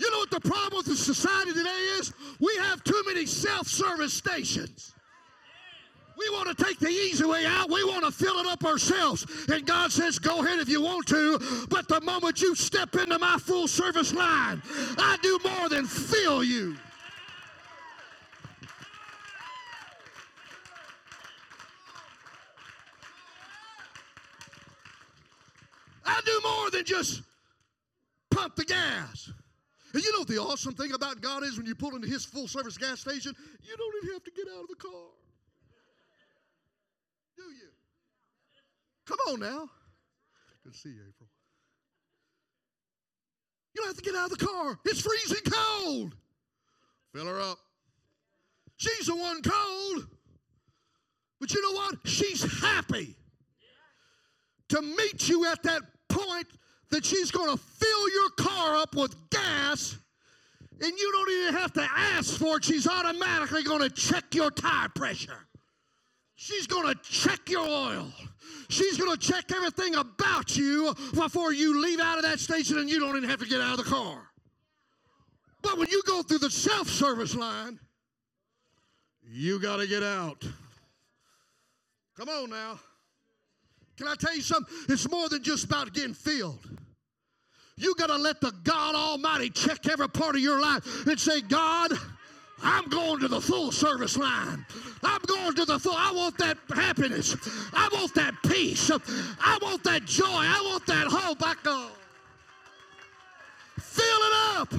You 0.00 0.10
know 0.10 0.18
what 0.18 0.27
the 0.40 0.48
problem 0.48 0.78
with 0.78 0.86
the 0.86 0.96
society 0.96 1.52
today 1.52 1.70
is? 1.98 2.12
We 2.40 2.54
have 2.60 2.84
too 2.84 3.02
many 3.06 3.26
self 3.26 3.66
service 3.66 4.12
stations. 4.12 4.94
We 6.16 6.28
want 6.30 6.56
to 6.56 6.64
take 6.64 6.78
the 6.80 6.88
easy 6.88 7.24
way 7.24 7.46
out. 7.46 7.70
We 7.70 7.84
want 7.84 8.04
to 8.04 8.10
fill 8.10 8.38
it 8.40 8.46
up 8.46 8.64
ourselves. 8.64 9.24
And 9.48 9.64
God 9.64 9.92
says, 9.92 10.18
go 10.18 10.44
ahead 10.44 10.58
if 10.58 10.68
you 10.68 10.82
want 10.82 11.06
to. 11.08 11.38
But 11.70 11.86
the 11.86 12.00
moment 12.00 12.40
you 12.40 12.56
step 12.56 12.94
into 12.96 13.18
my 13.20 13.38
full 13.38 13.68
service 13.68 14.12
line, 14.12 14.60
I 14.98 15.16
do 15.22 15.38
more 15.44 15.68
than 15.68 15.86
fill 15.86 16.42
you. 16.42 16.76
I 26.04 26.20
do 26.24 26.40
more 26.42 26.70
than 26.70 26.84
just 26.84 27.22
pump 28.32 28.56
the 28.56 28.64
gas. 28.64 29.30
And 29.98 30.04
you 30.04 30.12
know 30.12 30.22
the 30.22 30.40
awesome 30.40 30.74
thing 30.74 30.92
about 30.92 31.20
God 31.20 31.42
is 31.42 31.56
when 31.56 31.66
you 31.66 31.74
pull 31.74 31.96
into 31.96 32.06
His 32.06 32.24
full 32.24 32.46
service 32.46 32.78
gas 32.78 33.00
station, 33.00 33.34
you 33.64 33.76
don't 33.76 33.94
even 34.04 34.14
have 34.14 34.22
to 34.22 34.30
get 34.30 34.46
out 34.46 34.62
of 34.62 34.68
the 34.68 34.76
car. 34.76 35.08
Do 37.36 37.42
you? 37.42 37.68
Come 39.06 39.18
on 39.32 39.40
now. 39.40 39.68
Good 40.62 40.72
to 40.72 40.78
see 40.78 40.90
you, 40.90 41.00
April. 41.00 41.28
You 43.74 43.80
don't 43.80 43.88
have 43.88 43.96
to 43.96 44.02
get 44.04 44.14
out 44.14 44.30
of 44.30 44.38
the 44.38 44.46
car. 44.46 44.78
It's 44.84 45.00
freezing 45.00 45.50
cold. 45.50 46.14
Fill 47.12 47.26
her 47.26 47.40
up. 47.40 47.58
She's 48.76 49.06
the 49.06 49.16
one 49.16 49.42
cold. 49.42 50.06
But 51.40 51.52
you 51.52 51.60
know 51.60 51.72
what? 51.72 51.96
She's 52.04 52.60
happy 52.60 53.16
to 54.68 54.80
meet 54.80 55.28
you 55.28 55.44
at 55.46 55.60
that 55.64 55.82
point 56.08 56.46
that 56.90 57.04
she's 57.04 57.30
going 57.30 57.50
to 57.50 57.62
fill 57.62 58.10
your 58.10 58.30
car 58.30 58.76
up 58.76 58.94
with 58.94 59.14
gas 59.30 59.96
and 60.80 60.92
you 60.96 61.12
don't 61.12 61.30
even 61.30 61.54
have 61.54 61.72
to 61.72 61.82
ask 61.82 62.38
for 62.38 62.58
it. 62.58 62.64
She's 62.64 62.86
automatically 62.86 63.62
going 63.62 63.80
to 63.80 63.90
check 63.90 64.34
your 64.34 64.50
tire 64.50 64.88
pressure. 64.88 65.46
She's 66.36 66.68
going 66.68 66.86
to 66.86 66.94
check 67.02 67.48
your 67.48 67.66
oil. 67.66 68.12
She's 68.68 68.96
going 68.96 69.10
to 69.10 69.18
check 69.18 69.50
everything 69.52 69.96
about 69.96 70.56
you 70.56 70.94
before 71.14 71.52
you 71.52 71.80
leave 71.80 71.98
out 71.98 72.18
of 72.18 72.24
that 72.24 72.38
station 72.38 72.78
and 72.78 72.88
you 72.88 73.00
don't 73.00 73.16
even 73.16 73.28
have 73.28 73.40
to 73.40 73.46
get 73.46 73.60
out 73.60 73.78
of 73.78 73.84
the 73.84 73.90
car. 73.90 74.22
But 75.62 75.78
when 75.78 75.88
you 75.90 76.02
go 76.06 76.22
through 76.22 76.38
the 76.38 76.50
self 76.50 76.88
service 76.88 77.34
line, 77.34 77.80
you 79.24 79.58
got 79.58 79.78
to 79.78 79.86
get 79.88 80.04
out. 80.04 80.44
Come 82.16 82.28
on 82.28 82.50
now. 82.50 82.78
Can 83.96 84.06
I 84.06 84.14
tell 84.14 84.34
you 84.34 84.42
something? 84.42 84.72
It's 84.88 85.10
more 85.10 85.28
than 85.28 85.42
just 85.42 85.64
about 85.64 85.92
getting 85.92 86.14
filled. 86.14 86.77
You 87.78 87.94
got 87.94 88.08
to 88.08 88.16
let 88.16 88.40
the 88.40 88.52
God 88.64 88.94
Almighty 88.94 89.50
check 89.50 89.86
every 89.88 90.08
part 90.08 90.34
of 90.34 90.42
your 90.42 90.60
life 90.60 91.06
and 91.06 91.18
say, 91.18 91.40
God, 91.40 91.92
I'm 92.62 92.88
going 92.88 93.20
to 93.20 93.28
the 93.28 93.40
full 93.40 93.70
service 93.70 94.16
line. 94.16 94.66
I'm 95.04 95.20
going 95.22 95.54
to 95.54 95.64
the 95.64 95.78
full. 95.78 95.94
I 95.96 96.12
want 96.12 96.36
that 96.38 96.58
happiness. 96.70 97.36
I 97.72 97.88
want 97.92 98.14
that 98.16 98.34
peace. 98.48 98.90
I 98.90 99.58
want 99.62 99.84
that 99.84 100.04
joy. 100.04 100.24
I 100.26 100.60
want 100.68 100.86
that 100.86 101.06
hope. 101.06 101.38
I 101.40 101.54
go. 101.62 101.88
Fill 103.78 104.04
it 104.04 104.32
up. 104.56 104.74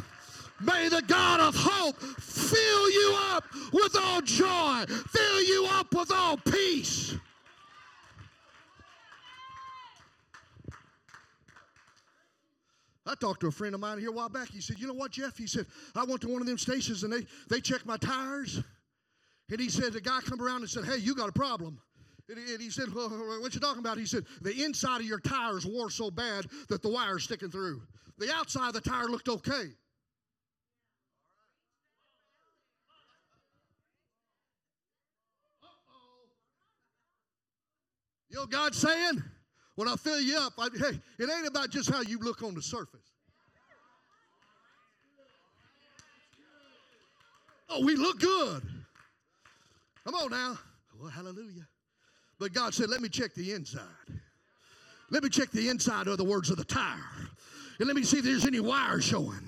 May 0.62 0.90
the 0.90 1.02
God 1.08 1.40
of 1.40 1.56
hope 1.56 1.98
fill 2.20 2.92
you 2.92 3.18
up 3.32 3.46
with 3.72 3.96
all 3.98 4.22
joy, 4.22 4.84
fill 4.88 5.44
you 5.44 5.68
up 5.72 5.94
with 5.94 6.12
all 6.12 6.36
peace. 6.36 7.16
I 13.10 13.16
talked 13.16 13.42
to 13.42 13.48
a 13.48 13.52
friend 13.52 13.74
of 13.74 13.82
mine 13.82 13.98
here 13.98 14.10
a 14.10 14.12
while 14.12 14.30
back. 14.30 14.50
He 14.50 14.62
said, 14.62 14.78
You 14.78 14.86
know 14.86 14.94
what, 14.94 15.12
Jeff? 15.12 15.36
He 15.36 15.48
said, 15.48 15.66
I 15.96 16.04
went 16.04 16.22
to 16.22 16.28
one 16.28 16.42
of 16.42 16.48
them 16.48 16.60
stations 16.60 17.04
and 17.04 17.12
they, 17.12 17.26
they 17.50 17.60
checked 17.60 17.88
my 17.88 17.98
tires. 17.98 18.62
And 19.50 19.60
he 19.60 19.68
said, 19.68 19.94
The 19.94 20.02
guy 20.02 20.20
come 20.22 20.40
around 20.40 20.62
and 20.62 20.70
said, 20.70 20.86
Hey, 20.86 20.98
you 20.98 21.16
got 21.16 21.28
a 21.28 21.32
problem. 21.32 21.82
And 22.30 22.62
he, 22.62 22.70
said, 22.70 22.94
well, 22.94 23.10
What 23.42 23.56
you 23.56 23.60
talking 23.60 23.80
about? 23.80 23.98
He 23.98 24.06
said, 24.06 24.26
The 24.42 24.64
inside 24.64 25.02
of 25.02 25.08
your 25.08 25.20
tires 25.20 25.66
wore 25.66 25.90
so 25.90 26.12
bad 26.12 26.46
that 26.70 26.84
the 26.84 26.90
wire's 26.90 27.24
sticking 27.24 27.50
through. 27.50 27.82
The 28.20 28.32
outside 28.32 28.68
of 28.68 28.74
the 28.74 28.82
tire 28.82 29.08
looked 29.08 29.28
okay. 29.28 29.70
You 38.30 38.36
know 38.36 38.46
God's 38.46 38.78
saying? 38.78 39.24
When 39.80 39.88
I 39.88 39.96
fill 39.96 40.20
you 40.20 40.38
up, 40.38 40.52
I, 40.60 40.68
hey, 40.78 41.00
it 41.20 41.30
ain't 41.34 41.48
about 41.48 41.70
just 41.70 41.90
how 41.90 42.02
you 42.02 42.20
look 42.20 42.44
on 42.44 42.54
the 42.54 42.62
surface. 42.62 43.14
Oh, 47.70 47.86
we 47.86 47.96
look 47.96 48.20
good. 48.20 48.62
Come 50.04 50.16
on 50.16 50.32
now. 50.32 50.60
Well, 51.00 51.10
hallelujah. 51.10 51.66
But 52.40 52.52
God 52.52 52.74
said, 52.74 52.90
let 52.90 53.00
me 53.00 53.08
check 53.08 53.34
the 53.34 53.54
inside. 53.54 53.84
Let 55.12 55.24
me 55.24 55.30
check 55.30 55.50
the 55.52 55.70
inside 55.70 56.08
of 56.08 56.18
the 56.18 56.26
words 56.26 56.50
of 56.50 56.58
the 56.58 56.66
tire 56.66 57.30
and 57.80 57.88
let 57.88 57.96
me 57.96 58.04
see 58.04 58.18
if 58.18 58.26
there's 58.26 58.46
any 58.46 58.60
wires 58.60 59.06
showing. 59.06 59.40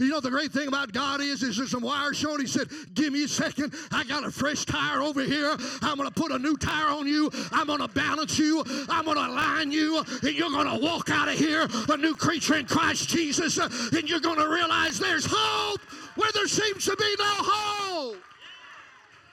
You 0.00 0.08
know, 0.08 0.20
the 0.20 0.30
great 0.30 0.52
thing 0.52 0.66
about 0.66 0.92
God 0.92 1.20
is, 1.20 1.42
is 1.42 1.56
there's 1.56 1.70
some 1.70 1.82
wires 1.82 2.16
showing. 2.16 2.40
He 2.40 2.46
said, 2.46 2.68
Give 2.94 3.12
me 3.12 3.24
a 3.24 3.28
second. 3.28 3.72
I 3.92 4.02
got 4.04 4.24
a 4.24 4.30
fresh 4.30 4.64
tire 4.64 5.02
over 5.02 5.22
here. 5.22 5.56
I'm 5.82 5.96
going 5.96 6.08
to 6.08 6.14
put 6.14 6.32
a 6.32 6.38
new 6.38 6.56
tire 6.56 6.88
on 6.88 7.06
you. 7.06 7.30
I'm 7.52 7.68
going 7.68 7.80
to 7.80 7.88
balance 7.88 8.38
you. 8.38 8.64
I'm 8.88 9.04
going 9.04 9.16
to 9.16 9.26
align 9.26 9.70
you. 9.70 9.98
And 9.98 10.34
you're 10.34 10.50
going 10.50 10.68
to 10.68 10.84
walk 10.84 11.10
out 11.10 11.28
of 11.28 11.34
here 11.34 11.68
a 11.88 11.96
new 11.96 12.14
creature 12.14 12.56
in 12.56 12.66
Christ 12.66 13.08
Jesus. 13.08 13.58
And 13.58 14.08
you're 14.08 14.20
going 14.20 14.38
to 14.38 14.48
realize 14.48 14.98
there's 14.98 15.26
hope 15.28 15.80
where 16.16 16.32
there 16.32 16.48
seems 16.48 16.84
to 16.86 16.96
be 16.96 17.14
no 17.18 17.34
hope. 17.38 18.16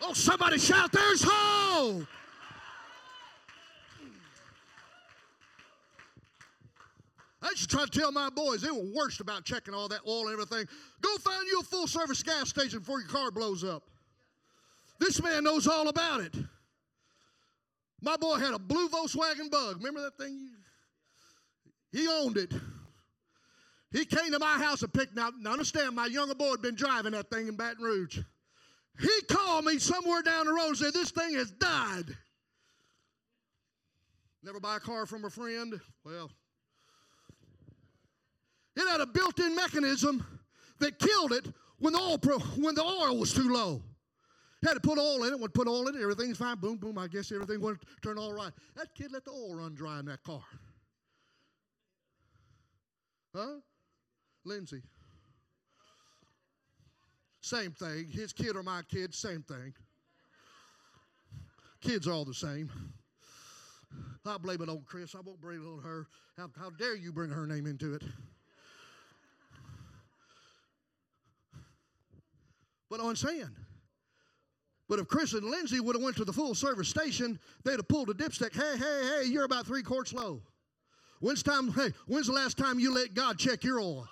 Oh, 0.02 0.14
somebody 0.14 0.60
shout, 0.60 0.92
There's 0.92 1.24
hope. 1.26 2.06
I 7.44 7.54
to 7.54 7.68
try 7.68 7.84
to 7.84 8.00
tell 8.00 8.12
my 8.12 8.30
boys 8.30 8.62
they 8.62 8.72
were 8.72 8.86
worst 8.96 9.20
about 9.20 9.44
checking 9.44 9.74
all 9.74 9.90
that 9.90 10.00
oil 10.08 10.30
and 10.30 10.34
everything. 10.34 10.66
Go 11.02 11.18
find 11.18 11.46
you 11.46 11.60
a 11.60 11.64
full 11.64 11.88
service 11.88 12.24
gas 12.24 12.50
station 12.50 12.80
before 12.80 13.00
your 13.02 13.10
car 13.10 13.32
blows 13.32 13.66
up. 13.66 13.84
This 15.00 15.22
man 15.22 15.44
knows 15.44 15.68
all 15.68 15.90
about 15.90 16.22
it. 16.22 16.34
My 18.02 18.16
boy 18.16 18.38
had 18.38 18.54
a 18.54 18.60
blue 18.60 18.88
Volkswagen 18.88 19.52
bug. 19.52 19.78
Remember 19.78 20.02
that 20.02 20.18
thing? 20.18 20.52
He 21.92 22.08
owned 22.08 22.38
it. 22.38 22.54
He 23.92 24.06
came 24.06 24.32
to 24.32 24.40
my 24.40 24.58
house 24.58 24.82
and 24.82 24.94
picked 24.94 25.18
out. 25.20 25.34
Now 25.38 25.52
understand, 25.52 25.96
my 25.96 26.08
younger 26.08 26.36
boy 26.36 26.52
had 26.52 26.62
been 26.62 26.76
driving 26.76 27.12
that 27.12 27.30
thing 27.30 27.48
in 27.48 27.56
Baton 27.56 27.84
Rouge. 27.84 28.20
He 29.00 29.22
called 29.30 29.66
me 29.66 29.80
somewhere 29.80 30.22
down 30.22 30.46
the 30.46 30.54
road 30.54 30.70
and 30.70 30.78
said, 30.78 30.94
This 30.94 31.12
thing 31.12 31.36
has 31.36 31.52
died. 31.52 32.06
Never 34.44 34.60
buy 34.60 34.78
a 34.78 34.80
car 34.80 35.06
from 35.06 35.26
a 35.26 35.30
friend? 35.30 35.80
Well, 36.04 36.32
it 38.76 38.88
had 38.90 39.02
a 39.02 39.06
built-in 39.06 39.56
mechanism 39.56 40.26
that 40.80 41.00
killed 41.00 41.34
it 41.34 41.48
when 41.80 41.94
the 41.94 42.00
oil, 42.00 42.18
when 42.58 42.76
the 42.76 42.84
oil 42.84 43.18
was 43.18 43.34
too 43.34 43.52
low. 43.52 43.82
It 44.62 44.68
Had 44.68 44.76
to 44.76 44.80
put 44.80 44.98
oil 44.98 45.24
in 45.26 45.34
it. 45.34 45.40
Would 45.40 45.54
put 45.54 45.68
oil 45.68 45.88
in 45.90 45.96
it. 45.96 46.02
Everything's 46.02 46.38
fine. 46.38 46.56
Boom, 46.56 46.78
boom. 46.78 46.98
I 46.98 47.08
guess 47.08 47.32
everything 47.32 47.60
would 47.62 47.78
turn 48.02 48.18
all 48.18 48.32
right. 48.32 48.52
That 48.76 48.96
kid 48.96 49.12
let 49.12 49.26
the 49.26 49.32
oil 49.32 49.56
run 49.56 49.76
dry 49.76 50.00
in 50.00 50.06
that 50.06 50.24
car. 50.24 50.42
Huh? 53.36 53.56
Lindsay. 54.46 54.82
Same 57.42 57.72
thing. 57.72 58.08
His 58.10 58.32
kid 58.32 58.56
or 58.56 58.64
my 58.64 58.84
kid, 58.90 59.14
same 59.14 59.44
thing. 59.44 59.74
Kids 61.82 62.08
are 62.08 62.14
all 62.14 62.24
the 62.24 62.34
same. 62.34 62.72
I'll 64.26 64.40
blame 64.40 64.62
it 64.62 64.70
on 64.70 64.84
Chris. 64.86 65.14
I 65.14 65.20
won't 65.20 65.42
blame 65.42 65.62
it 65.62 65.68
on 65.68 65.84
her. 65.84 66.08
How, 66.38 66.50
how 66.58 66.70
dare 66.70 66.96
you 66.96 67.12
bring 67.12 67.30
her 67.30 67.46
name 67.46 67.68
into 67.68 67.94
it? 67.94 68.04
But 72.94 73.04
I'm 73.04 73.16
saying, 73.16 73.50
but 74.88 75.00
if 75.00 75.08
Chris 75.08 75.34
and 75.34 75.44
Lindsay 75.44 75.80
would 75.80 75.96
have 75.96 76.04
went 76.04 76.16
to 76.18 76.26
the 76.26 76.32
full 76.32 76.54
service 76.54 76.88
station, 76.88 77.40
they'd 77.66 77.72
have 77.72 77.88
pulled 77.88 78.12
a 78.12 78.14
dipstick. 78.14 78.54
Hey, 78.54 78.78
hey, 78.78 79.24
hey, 79.24 79.30
you're 79.32 79.46
about 79.46 79.66
three 79.66 79.82
quarts 79.82 80.14
low. 80.14 80.44
When's 81.20 81.42
time? 81.42 81.72
Hey, 81.72 81.92
when's 82.06 82.28
the 82.28 82.34
last 82.34 82.56
time 82.56 82.80
you 82.80 82.94
let 82.94 83.16
God 83.16 83.40
check 83.40 83.64
your 83.64 83.80
oil? 83.80 84.08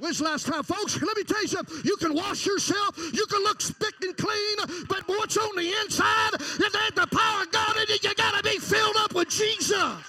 When's 0.00 0.18
the 0.18 0.24
last 0.24 0.44
time, 0.44 0.64
folks? 0.64 1.00
Let 1.00 1.16
me 1.16 1.22
tell 1.22 1.40
you 1.42 1.46
something. 1.46 1.82
You 1.84 1.94
can 1.98 2.14
wash 2.14 2.44
yourself, 2.44 2.98
you 2.98 3.26
can 3.26 3.44
look 3.44 3.60
spick 3.60 3.94
and 4.02 4.16
clean, 4.16 4.56
but 4.88 5.06
what's 5.06 5.36
on 5.36 5.54
the 5.54 5.72
inside, 5.84 6.30
if 6.34 6.58
there's 6.58 6.90
the 6.96 7.06
power 7.16 7.42
of 7.42 7.52
God 7.52 7.76
in 7.76 7.84
you, 7.90 7.98
you 8.02 8.14
got 8.16 8.36
to 8.36 8.42
be 8.42 8.58
filled 8.58 8.96
up 8.96 9.14
with 9.14 9.28
Jesus. 9.28 10.02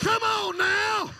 Come 0.00 0.22
on 0.22 0.58
now. 0.58 1.10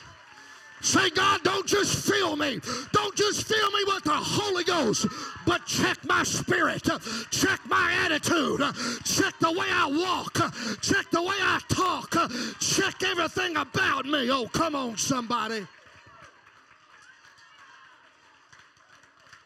Say, 0.82 1.10
God, 1.10 1.42
don't 1.42 1.66
just 1.66 2.08
fill 2.08 2.37
me. 2.37 2.58
Don't 2.92 3.14
just 3.14 3.46
fill 3.46 3.70
me 3.70 3.84
with 3.87 4.04
the 4.04 4.12
Holy 4.12 4.64
Ghost, 4.64 5.06
but 5.46 5.66
check 5.66 6.02
my 6.04 6.22
spirit, 6.22 6.88
check 7.30 7.60
my 7.66 7.92
attitude, 8.04 8.60
check 9.04 9.38
the 9.40 9.52
way 9.52 9.66
I 9.70 9.87
walk, 9.87 10.52
check 10.80 11.10
the 11.10 11.22
way 11.22 11.37
I 11.38 11.60
talk, 11.68 12.16
check 12.60 13.02
everything 13.02 13.56
about 13.56 14.06
me. 14.06 14.30
Oh, 14.30 14.46
come 14.46 14.75
on, 14.75 14.96
somebody. 14.96 15.66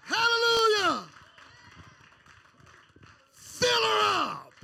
Hallelujah. 0.04 1.04
Fill 3.32 3.68
her 3.68 4.30
up. 4.30 4.54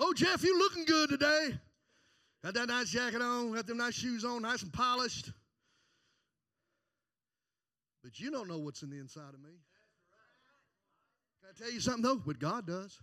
Oh, 0.00 0.14
Jeff, 0.14 0.42
you 0.42 0.58
looking 0.58 0.84
good 0.84 1.10
today. 1.10 1.58
Got 2.48 2.54
that 2.54 2.68
nice 2.68 2.88
jacket 2.88 3.20
on, 3.20 3.52
got 3.52 3.66
them 3.66 3.76
nice 3.76 3.92
shoes 3.92 4.24
on, 4.24 4.40
nice 4.40 4.62
and 4.62 4.72
polished. 4.72 5.30
But 8.02 8.18
you 8.18 8.30
don't 8.30 8.48
know 8.48 8.58
what's 8.58 8.82
in 8.82 8.88
the 8.88 8.96
inside 8.96 9.34
of 9.34 9.40
me. 9.42 9.50
Can 11.42 11.50
I 11.50 11.62
tell 11.62 11.70
you 11.70 11.78
something 11.78 12.02
though? 12.02 12.16
What 12.24 12.38
God 12.38 12.66
does. 12.66 12.98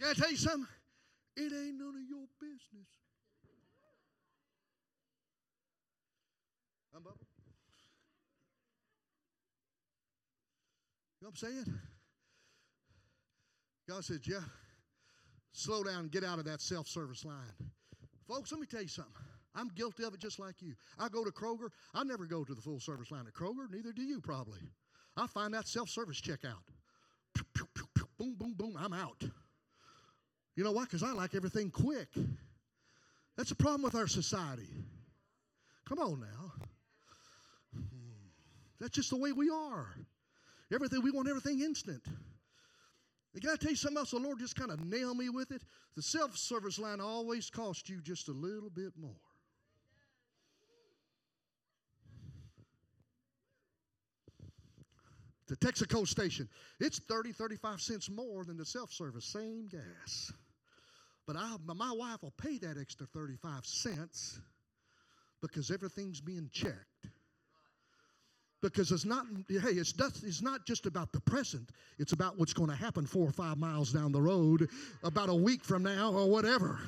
Can 0.00 0.08
I 0.10 0.14
tell 0.14 0.32
you 0.32 0.36
something? 0.36 0.66
It 1.36 1.52
ain't 1.52 1.78
none 1.78 1.94
of 1.94 2.02
your 2.08 2.26
business. 2.40 2.88
I'm 6.92 7.02
Bubba. 7.02 7.22
You 11.20 11.26
know 11.26 11.28
what 11.28 11.30
I'm 11.30 11.36
saying? 11.36 11.80
God 13.88 14.04
said, 14.04 14.22
Jeff, 14.22 14.42
slow 15.52 15.82
down 15.82 16.00
and 16.00 16.10
get 16.10 16.24
out 16.24 16.38
of 16.38 16.44
that 16.46 16.60
self 16.60 16.86
service 16.86 17.24
line. 17.24 17.52
Folks, 18.26 18.52
let 18.52 18.60
me 18.60 18.66
tell 18.66 18.82
you 18.82 18.88
something. 18.88 19.12
I'm 19.54 19.68
guilty 19.74 20.04
of 20.04 20.14
it 20.14 20.20
just 20.20 20.38
like 20.38 20.60
you. 20.60 20.74
I 20.98 21.08
go 21.08 21.24
to 21.24 21.30
Kroger. 21.30 21.70
I 21.94 22.04
never 22.04 22.26
go 22.26 22.44
to 22.44 22.54
the 22.54 22.60
full 22.60 22.78
service 22.78 23.10
line 23.10 23.24
at 23.26 23.34
Kroger. 23.34 23.70
Neither 23.70 23.92
do 23.92 24.02
you, 24.02 24.20
probably. 24.20 24.60
I 25.16 25.26
find 25.26 25.52
that 25.54 25.66
self 25.66 25.88
service 25.88 26.20
checkout. 26.20 26.62
Boom, 28.18 28.34
boom, 28.36 28.54
boom. 28.56 28.76
I'm 28.78 28.92
out. 28.92 29.22
You 30.56 30.64
know 30.64 30.72
why? 30.72 30.84
Because 30.84 31.04
I 31.04 31.12
like 31.12 31.34
everything 31.34 31.70
quick. 31.70 32.08
That's 33.36 33.52
a 33.52 33.54
problem 33.54 33.82
with 33.82 33.94
our 33.94 34.08
society. 34.08 34.68
Come 35.88 36.00
on 36.00 36.20
now. 36.20 36.52
Hmm. 37.72 38.28
That's 38.80 38.92
just 38.92 39.10
the 39.10 39.16
way 39.16 39.30
we 39.30 39.50
are. 39.50 39.94
Everything 40.72 41.02
we 41.02 41.12
want 41.12 41.28
everything 41.28 41.60
instant. 41.60 42.02
And 43.38 43.44
can 43.44 43.52
I 43.52 43.56
tell 43.56 43.70
you 43.70 43.76
something 43.76 43.98
else? 43.98 44.10
The 44.10 44.18
Lord 44.18 44.40
just 44.40 44.56
kind 44.56 44.72
of 44.72 44.84
nailed 44.84 45.16
me 45.16 45.28
with 45.28 45.52
it. 45.52 45.62
The 45.94 46.02
self 46.02 46.36
service 46.36 46.76
line 46.76 47.00
always 47.00 47.50
costs 47.50 47.88
you 47.88 48.00
just 48.02 48.26
a 48.26 48.32
little 48.32 48.68
bit 48.68 48.92
more. 49.00 49.12
The 55.46 55.54
Texaco 55.54 56.04
station, 56.04 56.48
it's 56.80 56.98
30, 56.98 57.30
35 57.30 57.80
cents 57.80 58.10
more 58.10 58.44
than 58.44 58.56
the 58.56 58.66
self 58.66 58.92
service, 58.92 59.26
same 59.26 59.68
gas. 59.68 60.32
But 61.24 61.36
I, 61.36 61.54
my 61.64 61.92
wife 61.92 62.22
will 62.22 62.34
pay 62.42 62.58
that 62.58 62.76
extra 62.76 63.06
35 63.06 63.64
cents 63.64 64.40
because 65.40 65.70
everything's 65.70 66.20
being 66.20 66.50
checked 66.52 67.06
because 68.60 68.90
it's 68.90 69.04
not 69.04 69.24
hey 69.48 69.72
it's, 69.72 69.94
it's 70.22 70.42
not 70.42 70.66
just 70.66 70.86
about 70.86 71.12
the 71.12 71.20
present. 71.20 71.70
It's 71.98 72.12
about 72.12 72.38
what's 72.38 72.52
going 72.52 72.70
to 72.70 72.76
happen 72.76 73.06
four 73.06 73.26
or 73.26 73.32
five 73.32 73.58
miles 73.58 73.92
down 73.92 74.12
the 74.12 74.20
road 74.22 74.68
about 75.02 75.28
a 75.28 75.34
week 75.34 75.64
from 75.64 75.82
now 75.82 76.12
or 76.12 76.28
whatever 76.28 76.80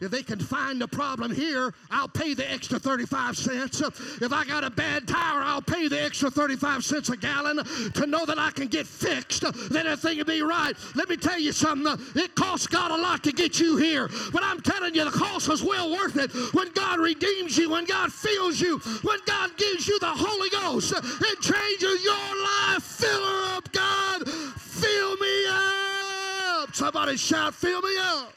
if 0.00 0.10
they 0.10 0.22
can 0.22 0.38
find 0.38 0.80
the 0.80 0.88
problem 0.88 1.34
here, 1.34 1.72
I'll 1.90 2.08
pay 2.08 2.34
the 2.34 2.50
extra 2.50 2.78
35 2.78 3.36
cents. 3.36 3.80
If 3.80 4.32
I 4.32 4.44
got 4.44 4.64
a 4.64 4.70
bad 4.70 5.06
tire, 5.06 5.40
I'll 5.40 5.62
pay 5.62 5.88
the 5.88 6.02
extra 6.02 6.30
35 6.30 6.84
cents 6.84 7.08
a 7.08 7.16
gallon 7.16 7.64
to 7.64 8.06
know 8.06 8.26
that 8.26 8.38
I 8.38 8.50
can 8.50 8.68
get 8.68 8.86
fixed, 8.86 9.44
then 9.70 9.86
everything 9.86 10.18
will 10.18 10.24
be 10.24 10.42
right. 10.42 10.74
Let 10.94 11.08
me 11.08 11.16
tell 11.16 11.38
you 11.38 11.52
something. 11.52 11.94
It 12.14 12.34
costs 12.34 12.66
God 12.66 12.90
a 12.90 12.96
lot 12.96 13.22
to 13.24 13.32
get 13.32 13.58
you 13.60 13.76
here, 13.76 14.08
but 14.32 14.42
I'm 14.42 14.60
telling 14.60 14.94
you, 14.94 15.04
the 15.04 15.10
cost 15.10 15.48
is 15.48 15.62
well 15.62 15.90
worth 15.90 16.16
it. 16.16 16.30
When 16.54 16.70
God 16.72 16.98
redeems 16.98 17.56
you, 17.56 17.70
when 17.70 17.84
God 17.84 18.12
fills 18.12 18.60
you, 18.60 18.78
when 19.02 19.18
God 19.26 19.56
gives 19.56 19.86
you 19.86 19.98
the 20.00 20.06
Holy 20.06 20.50
Ghost, 20.50 20.92
it 20.92 21.40
changes 21.40 22.04
your 22.04 22.14
life. 22.14 22.82
Fill 22.82 23.24
her 23.24 23.56
up, 23.56 23.72
God. 23.72 24.28
Fill 24.28 25.16
me 25.16 25.46
up. 25.48 26.74
Somebody 26.74 27.16
shout, 27.16 27.54
fill 27.54 27.80
me 27.80 27.96
up. 27.98 28.32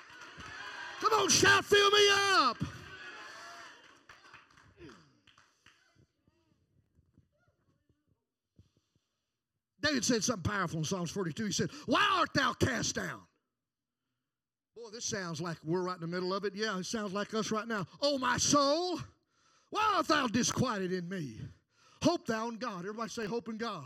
Come 1.01 1.13
on, 1.13 1.29
shout, 1.29 1.65
fill 1.65 1.91
me 1.91 2.10
up. 2.12 2.57
David 9.81 10.03
said 10.03 10.23
something 10.23 10.51
powerful 10.51 10.79
in 10.79 10.83
Psalms 10.83 11.12
42. 11.12 11.45
He 11.45 11.51
said, 11.51 11.69
Why 11.86 12.05
art 12.19 12.33
thou 12.33 12.53
cast 12.53 12.95
down? 12.95 13.21
Boy, 14.75 14.89
this 14.91 15.05
sounds 15.05 15.39
like 15.39 15.57
we're 15.63 15.81
right 15.81 15.95
in 15.95 16.01
the 16.01 16.07
middle 16.07 16.33
of 16.33 16.43
it. 16.43 16.53
Yeah, 16.55 16.77
it 16.77 16.86
sounds 16.86 17.13
like 17.13 17.33
us 17.33 17.51
right 17.51 17.67
now. 17.67 17.86
Oh, 18.01 18.17
my 18.17 18.38
soul, 18.38 18.99
why 19.69 19.93
art 19.95 20.07
thou 20.07 20.27
disquieted 20.27 20.91
in 20.91 21.07
me? 21.07 21.39
Hope 22.03 22.25
thou 22.25 22.49
in 22.49 22.57
God. 22.57 22.79
Everybody 22.79 23.10
say, 23.10 23.25
Hope 23.25 23.47
in 23.49 23.57
God. 23.57 23.86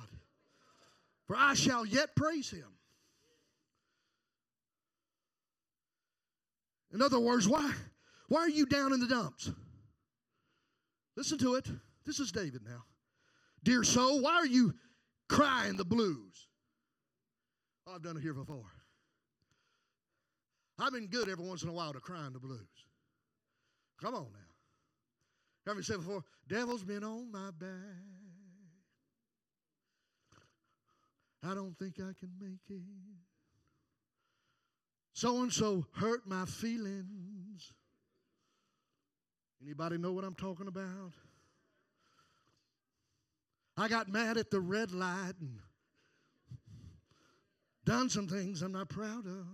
For 1.28 1.36
I 1.38 1.54
shall 1.54 1.86
yet 1.86 2.16
praise 2.16 2.50
him. 2.50 2.68
In 6.94 7.02
other 7.02 7.20
words, 7.20 7.48
why, 7.48 7.72
why 8.28 8.40
are 8.42 8.50
you 8.50 8.66
down 8.66 8.94
in 8.94 9.00
the 9.00 9.08
dumps? 9.08 9.52
Listen 11.16 11.38
to 11.40 11.56
it. 11.56 11.68
This 12.06 12.20
is 12.20 12.32
David 12.32 12.62
now. 12.66 12.84
Dear 13.64 13.84
soul, 13.84 14.22
why 14.22 14.34
are 14.34 14.46
you 14.46 14.74
crying 15.30 15.78
the 15.78 15.86
blues? 15.86 16.48
Oh, 17.88 17.94
I've 17.96 18.04
done 18.04 18.18
it 18.18 18.22
here 18.22 18.34
before. 18.34 18.72
I've 20.80 20.94
been 20.94 21.08
good 21.08 21.30
every 21.30 21.46
once 21.46 21.64
in 21.64 21.70
a 21.70 21.74
while 21.74 21.94
to 21.94 22.00
crying 22.00 22.34
the 22.34 22.40
blues. 22.40 22.60
Come 24.02 24.16
on 24.16 24.28
now. 24.34 25.68
Have 25.68 25.78
you 25.78 25.84
said 25.84 25.98
before? 25.98 26.24
Devil's 26.48 26.84
been 26.84 27.04
on 27.04 27.32
my 27.32 27.52
back. 27.52 27.70
I 31.44 31.54
don't 31.54 31.78
think 31.78 31.96
I 32.00 32.14
can 32.20 32.32
make 32.40 32.60
it. 32.70 32.82
So 35.14 35.42
and 35.42 35.52
so 35.52 35.86
hurt 35.94 36.26
my 36.26 36.46
feelings. 36.46 37.74
Anybody 39.64 39.98
know 39.98 40.14
what 40.14 40.24
I'm 40.24 40.36
talking 40.36 40.68
about? 40.68 41.14
I 43.78 43.88
got 43.88 44.10
mad 44.10 44.38
at 44.38 44.52
the 44.52 44.60
red 44.60 44.92
light 44.92 45.34
and 45.40 45.60
done 47.86 48.10
some 48.10 48.28
things 48.28 48.62
I'm 48.62 48.72
not 48.72 48.90
proud 48.90 49.26
of. 49.26 49.48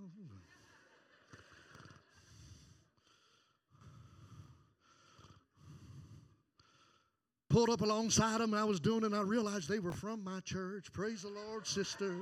Pulled 7.49 7.69
up 7.69 7.81
alongside 7.81 8.39
them 8.41 8.53
and 8.53 8.61
I 8.61 8.65
was 8.65 8.79
doing 8.79 9.03
it 9.03 9.07
and 9.07 9.15
I 9.15 9.21
realized 9.21 9.69
they 9.69 9.79
were 9.79 9.93
from 9.93 10.23
my 10.23 10.41
church. 10.41 10.91
Praise 10.91 11.21
the 11.21 11.29
Lord, 11.29 11.65
sister. 11.65 12.13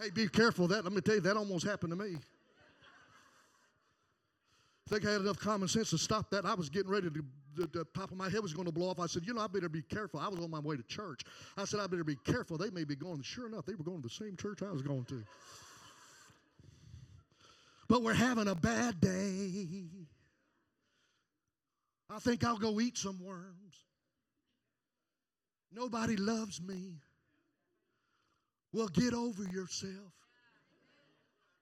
Hey, 0.00 0.10
be 0.10 0.28
careful 0.28 0.68
that. 0.68 0.84
Let 0.84 0.92
me 0.92 1.00
tell 1.00 1.14
you, 1.14 1.20
that 1.22 1.36
almost 1.36 1.64
happened 1.66 1.90
to 1.90 1.96
me. 1.96 2.16
I 4.86 4.90
think 4.90 5.06
I 5.06 5.12
had 5.12 5.22
enough 5.22 5.38
common 5.38 5.68
sense 5.68 5.90
to 5.90 5.98
stop 5.98 6.30
that. 6.30 6.44
I 6.44 6.54
was 6.54 6.68
getting 6.68 6.90
ready 6.90 7.10
to, 7.10 7.24
the, 7.56 7.66
the 7.66 7.84
top 7.94 8.12
of 8.12 8.16
my 8.16 8.28
head 8.28 8.40
was 8.40 8.52
going 8.52 8.66
to 8.66 8.72
blow 8.72 8.90
off. 8.90 9.00
I 9.00 9.06
said, 9.06 9.26
you 9.26 9.34
know, 9.34 9.40
I 9.40 9.48
better 9.48 9.68
be 9.68 9.82
careful. 9.82 10.20
I 10.20 10.28
was 10.28 10.38
on 10.38 10.50
my 10.50 10.60
way 10.60 10.76
to 10.76 10.82
church. 10.84 11.22
I 11.56 11.64
said, 11.64 11.80
I 11.80 11.86
better 11.86 12.04
be 12.04 12.16
careful. 12.24 12.56
They 12.56 12.70
may 12.70 12.84
be 12.84 12.94
going. 12.94 13.22
Sure 13.22 13.46
enough, 13.46 13.66
they 13.66 13.74
were 13.74 13.82
going 13.84 14.02
to 14.02 14.08
the 14.08 14.14
same 14.14 14.36
church 14.36 14.62
I 14.62 14.70
was 14.70 14.82
going 14.82 15.04
to. 15.06 15.24
but 17.88 18.02
we're 18.02 18.14
having 18.14 18.48
a 18.48 18.54
bad 18.54 19.00
day. 19.00 19.86
I 22.08 22.20
think 22.20 22.44
I'll 22.44 22.58
go 22.58 22.78
eat 22.78 22.96
some 22.96 23.18
worms. 23.24 23.84
Nobody 25.72 26.16
loves 26.16 26.62
me. 26.62 27.00
Well, 28.76 28.88
get 28.88 29.14
over 29.14 29.42
yourself. 29.44 30.12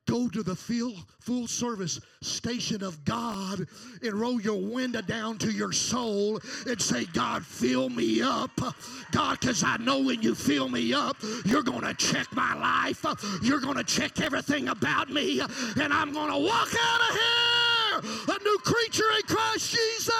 Go 0.08 0.28
to 0.30 0.42
the 0.42 0.56
full, 0.56 0.94
full 1.20 1.46
service 1.46 2.00
station 2.22 2.82
of 2.82 3.04
God 3.04 3.68
and 4.02 4.14
roll 4.14 4.40
your 4.40 4.60
window 4.60 5.00
down 5.00 5.38
to 5.38 5.52
your 5.52 5.70
soul 5.70 6.40
and 6.66 6.82
say, 6.82 7.04
God, 7.04 7.46
fill 7.46 7.88
me 7.88 8.20
up. 8.20 8.50
God, 9.12 9.38
because 9.38 9.62
I 9.62 9.76
know 9.76 10.00
when 10.00 10.22
you 10.22 10.34
fill 10.34 10.68
me 10.68 10.92
up, 10.92 11.16
you're 11.44 11.62
going 11.62 11.82
to 11.82 11.94
check 11.94 12.26
my 12.34 12.52
life. 12.56 13.06
You're 13.42 13.60
going 13.60 13.76
to 13.76 13.84
check 13.84 14.20
everything 14.20 14.66
about 14.66 15.08
me. 15.08 15.40
And 15.40 15.92
I'm 15.92 16.12
going 16.12 16.32
to 16.32 16.38
walk 16.38 16.74
out 16.76 17.00
of 17.10 17.14
here 17.14 18.36
a 18.36 18.42
new 18.42 18.58
creature 18.64 19.10
in 19.18 19.22
Christ 19.28 19.70
Jesus. 19.70 20.10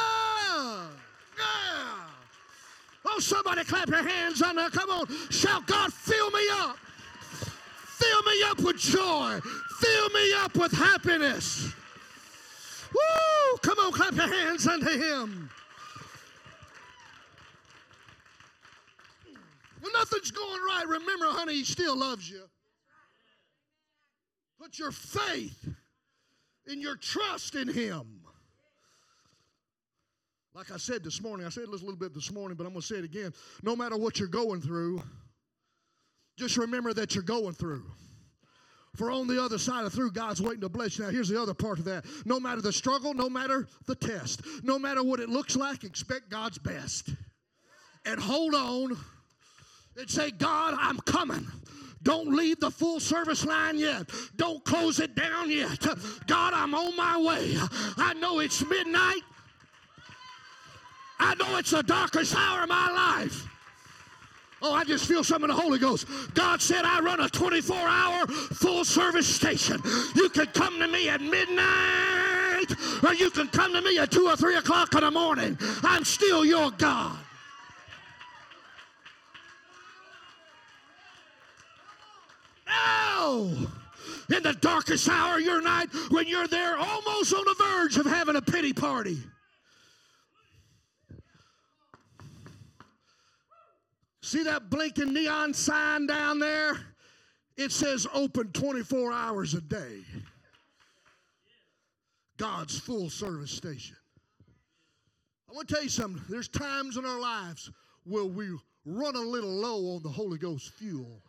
Yeah. 1.37 2.05
Oh, 3.07 3.19
somebody 3.19 3.65
clap 3.65 3.89
your 3.89 4.09
hands 4.09 4.41
on 4.43 4.57
there. 4.57 4.71
Come 4.71 4.91
on. 4.91 5.07
Shout, 5.31 5.67
God, 5.67 5.93
fill 5.93 6.31
me 6.31 6.41
up. 6.53 6.77
Fill 7.95 8.23
me 8.23 8.43
up 8.47 8.61
with 8.61 8.79
joy. 8.79 9.41
Fill 9.79 10.09
me 10.11 10.33
up 10.35 10.57
with 10.57 10.73
happiness. 10.73 11.73
Woo! 12.93 13.59
Come 13.63 13.79
on, 13.79 13.93
clap 13.93 14.15
your 14.15 14.29
hands 14.29 14.67
unto 14.67 14.91
him. 14.91 15.51
When 19.81 19.93
nothing's 19.93 20.31
going 20.31 20.61
right, 20.67 20.87
remember, 20.89 21.27
honey, 21.27 21.55
he 21.55 21.65
still 21.65 21.97
loves 21.97 22.29
you. 22.29 22.43
Put 24.61 24.79
your 24.79 24.93
faith 24.93 25.69
in 26.67 26.81
your 26.81 26.97
trust 26.97 27.55
in 27.55 27.69
him. 27.69 28.21
Like 30.55 30.71
I 30.71 30.77
said 30.79 31.03
this 31.05 31.21
morning, 31.21 31.47
I 31.47 31.51
said 31.51 31.65
this 31.71 31.83
a 31.83 31.85
little 31.85 31.99
bit 31.99 32.15
this 32.15 32.33
morning, 32.33 32.57
but 32.57 32.65
I'm 32.65 32.73
going 32.73 32.81
to 32.81 32.87
say 32.87 32.97
it 32.97 33.05
again. 33.05 33.33
No 33.63 33.75
matter 33.75 33.97
what 33.97 34.19
you're 34.19 34.29
going 34.29 34.61
through, 34.61 35.03
just 36.37 36.57
remember 36.57 36.93
that 36.95 37.15
you're 37.15 37.25
going 37.25 37.55
through. 37.55 37.85
For 38.97 39.11
on 39.11 39.27
the 39.27 39.43
other 39.43 39.59
side 39.59 39.85
of 39.85 39.93
through, 39.93 40.13
God's 40.13 40.41
waiting 40.41 40.61
to 40.61 40.69
bless 40.69 40.99
you. 40.99 41.05
Now, 41.05 41.11
here's 41.11 41.29
the 41.29 41.41
other 41.41 41.55
part 41.55 41.79
of 41.79 41.85
that. 41.87 42.05
No 42.25 42.39
matter 42.39 42.61
the 42.61 42.73
struggle, 42.73 43.13
no 43.13 43.29
matter 43.29 43.67
the 43.87 43.97
test, 43.97 44.43
no 44.63 44.79
matter 44.79 45.03
what 45.03 45.19
it 45.19 45.29
looks 45.29 45.57
like, 45.57 45.83
expect 45.83 46.31
God's 46.31 46.59
best. 46.59 47.11
And 48.07 48.21
hold 48.21 48.55
on 48.55 48.97
and 49.97 50.09
say, 50.09 50.31
God, 50.31 50.77
I'm 50.79 50.99
coming. 51.01 51.47
Don't 52.05 52.37
leave 52.37 52.61
the 52.61 52.71
full 52.71 53.01
service 53.01 53.45
line 53.45 53.79
yet. 53.79 54.09
Don't 54.37 54.65
close 54.65 55.01
it 55.01 55.17
down 55.17 55.51
yet. 55.51 55.81
God, 56.27 56.53
I'm 56.53 56.75
on 56.75 56.95
my 56.97 57.19
way. 57.19 57.57
I 57.97 58.15
know 58.15 58.41
it's 58.41 58.65
midnight. 58.65 59.23
I 61.19 61.35
know 61.37 61.57
it's 61.57 61.71
the 61.71 61.83
darkest 61.83 62.37
hour 62.37 62.63
of 62.63 62.69
my 62.69 62.91
life. 62.91 63.47
Oh, 64.67 64.73
I 64.73 64.83
just 64.83 65.05
feel 65.05 65.23
something 65.23 65.51
in 65.51 65.55
the 65.55 65.63
Holy 65.63 65.79
Ghost. 65.79 66.07
God 66.33 66.63
said, 66.63 66.87
I 66.87 66.99
run 67.01 67.21
a 67.21 67.29
24 67.29 67.77
hour 67.77 68.27
full 68.27 68.83
service 68.83 69.27
station. 69.27 69.79
You 70.15 70.31
can 70.31 70.47
come 70.47 70.79
to 70.79 70.89
me 70.89 71.07
at 71.11 71.21
midnight, 71.21 72.75
or 73.03 73.13
you 73.13 73.29
can 73.29 73.49
come 73.49 73.75
to 73.75 73.83
me 73.83 73.99
at 73.99 74.11
2 74.11 74.27
or 74.27 74.37
3 74.37 74.57
o'clock 74.57 74.95
in 74.95 75.01
the 75.01 75.11
morning. 75.11 75.59
I'm 75.83 76.03
still 76.03 76.47
your 76.47 76.71
God. 76.71 77.15
Oh! 82.67 83.71
In 84.35 84.43
the 84.43 84.55
darkest 84.55 85.11
hour 85.11 85.37
of 85.37 85.43
your 85.43 85.61
night, 85.61 85.91
when 86.09 86.27
you're 86.27 86.49
there 86.49 86.79
almost 86.79 87.35
on 87.35 87.45
the 87.45 87.55
verge 87.59 87.99
of 87.99 88.07
having 88.07 88.37
a 88.37 88.43
pity 88.43 88.73
party. 88.73 89.19
See 94.35 94.43
that 94.43 94.69
blinking 94.69 95.13
neon 95.13 95.55
sign 95.55 96.09
down 96.09 96.41
there? 96.41 96.77
It 97.57 97.71
says 97.71 98.05
open 98.13 98.51
24 98.51 99.13
hours 99.13 99.55
a 99.55 99.61
day. 99.61 100.01
God's 102.37 102.77
full 102.77 103.09
service 103.11 103.53
station. 103.53 103.95
I 105.49 105.55
want 105.55 105.69
to 105.69 105.75
tell 105.75 105.85
you 105.85 105.89
something. 105.89 106.21
There's 106.29 106.49
times 106.49 106.97
in 106.97 107.07
our 107.07 107.21
lives 107.21 107.71
where 108.03 108.25
we 108.25 108.49
run 108.85 109.15
a 109.15 109.21
little 109.21 109.55
low 109.55 109.95
on 109.95 110.03
the 110.03 110.09
Holy 110.09 110.37
Ghost 110.37 110.73
fuel. 110.73 111.23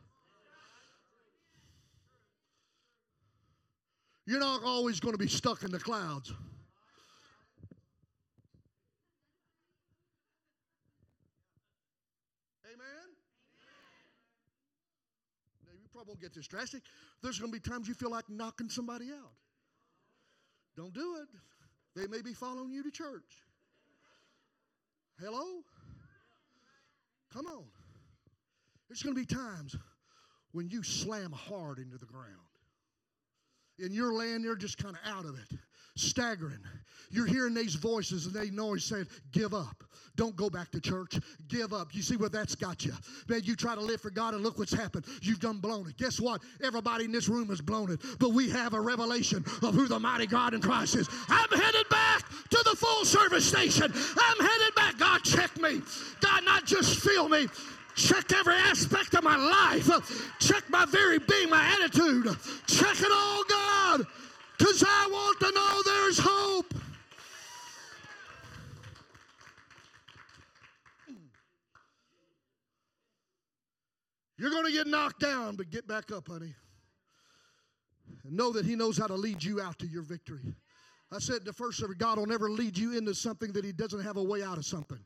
You're 4.26 4.40
not 4.40 4.64
always 4.64 5.00
going 5.00 5.14
to 5.14 5.20
be 5.20 5.28
stuck 5.28 5.62
in 5.62 5.70
the 5.70 5.78
clouds. 5.78 6.34
Amen? 12.66 13.06
Probably 15.96 16.12
won't 16.12 16.22
get 16.22 16.34
this 16.34 16.48
drastic. 16.48 16.82
There's 17.24 17.40
going 17.40 17.54
to 17.54 17.58
be 17.58 17.70
times 17.70 17.88
you 17.88 17.94
feel 17.94 18.12
like 18.12 18.30
knocking 18.30 18.68
somebody 18.68 19.12
out. 19.12 19.32
Don't 20.76 20.94
do 20.94 21.20
it. 21.22 21.30
They 21.98 22.06
may 22.08 22.22
be 22.22 22.34
following 22.34 22.74
you 22.74 22.84
to 22.84 22.92
church. 22.92 23.44
Hello? 25.22 25.62
Come 27.34 27.46
on. 27.46 27.64
There's 28.90 29.02
going 29.02 29.16
to 29.16 29.22
be 29.22 29.26
times 29.26 29.78
when 30.52 30.70
you 30.70 30.84
slam 30.84 31.32
hard 31.32 31.80
into 31.80 31.98
the 31.98 32.06
ground. 32.06 32.28
And 33.80 33.94
you're 33.94 34.14
laying 34.14 34.42
there 34.42 34.58
just 34.58 34.78
kind 34.78 34.98
of 34.98 35.10
out 35.10 35.24
of 35.24 35.36
it, 35.36 35.58
staggering. 35.96 36.60
You're 37.12 37.26
hearing 37.26 37.54
these 37.54 37.76
voices 37.76 38.26
and 38.26 38.36
they 38.36 38.50
know 38.50 38.76
saying, 38.76 39.08
Give 39.32 39.54
up. 39.54 39.84
Don't 40.16 40.36
go 40.36 40.50
back 40.50 40.72
to 40.72 40.80
church. 40.80 41.20
Give 41.50 41.74
up. 41.74 41.94
You 41.94 42.02
see 42.02 42.16
where 42.16 42.30
that's 42.30 42.56
got 42.56 42.86
you. 42.86 42.94
Man, 43.28 43.42
you 43.44 43.56
try 43.56 43.76
to 43.76 43.82
live 43.82 44.00
for 44.02 44.10
God 44.10 44.34
and 44.34 44.44
look 44.44 44.58
what's 44.58 44.74
happened. 44.74 45.06
You've 45.22 45.42
done 45.42 45.58
blown 45.58 45.90
it. 45.90 45.98
Guess 45.98 46.22
what? 46.22 46.42
Everybody 46.64 47.06
in 47.06 47.12
this 47.12 47.28
room 47.28 47.50
has 47.50 47.60
blown 47.60 47.92
it. 47.92 48.00
But 48.18 48.30
we 48.30 48.50
have 48.50 48.74
a 48.74 48.80
revelation 48.80 49.44
of 49.62 49.74
who 49.74 49.88
the 49.88 50.00
mighty 50.00 50.26
God 50.26 50.54
in 50.54 50.62
Christ 50.62 50.96
is. 50.96 51.10
I'm 51.28 51.50
headed 51.50 51.90
back 51.90 52.30
to 52.30 52.62
the 52.64 52.76
full 52.78 53.04
service 53.04 53.46
station. 53.46 53.92
I'm 53.94 54.46
headed 54.46 54.76
back. 54.76 54.98
God, 54.98 55.24
check 55.24 55.60
me. 55.60 55.82
God, 56.22 56.46
not 56.46 56.66
just 56.66 57.00
feel 57.00 57.28
me. 57.28 57.48
Check 57.96 58.32
every 58.34 58.56
aspect 58.56 59.14
of 59.16 59.24
my 59.24 59.38
life. 59.38 59.90
Check 60.40 60.64
my 60.70 60.86
very 60.86 61.20
being, 61.20 61.50
my 61.50 61.64
attitude. 61.80 62.26
Check 62.68 63.02
it 63.02 63.12
all, 63.12 63.44
God, 63.50 64.06
because 64.58 64.84
I 64.86 65.08
want 65.12 65.40
to 65.40 65.52
know 65.52 65.82
there's 65.86 66.20
hope. 66.20 66.74
You're 74.38 74.50
going 74.50 74.66
to 74.66 74.72
get 74.72 74.88
knocked 74.88 75.22
down, 75.22 75.56
but 75.56 75.70
get 75.70 75.88
back 75.88 76.12
up, 76.12 76.28
honey. 76.28 76.54
And 78.24 78.36
know 78.36 78.52
that 78.52 78.66
He 78.66 78.76
knows 78.76 78.98
how 78.98 79.08
to 79.08 79.16
lead 79.16 79.44
you 79.44 79.62
out 79.62 79.80
to 79.80 79.88
your 79.88 80.04
victory. 80.04 80.42
I 81.12 81.20
said 81.20 81.46
the 81.46 81.54
first 81.54 81.78
service, 81.78 81.96
God 81.98 82.18
will 82.18 82.26
never 82.26 82.50
lead 82.50 82.78
you 82.78 82.98
into 82.98 83.14
something 83.14 83.54
that 83.54 83.64
He 83.64 83.72
doesn't 83.72 84.02
have 84.02 84.18
a 84.18 84.24
way 84.24 84.44
out 84.44 84.58
of 84.58 84.66
something. 84.66 85.00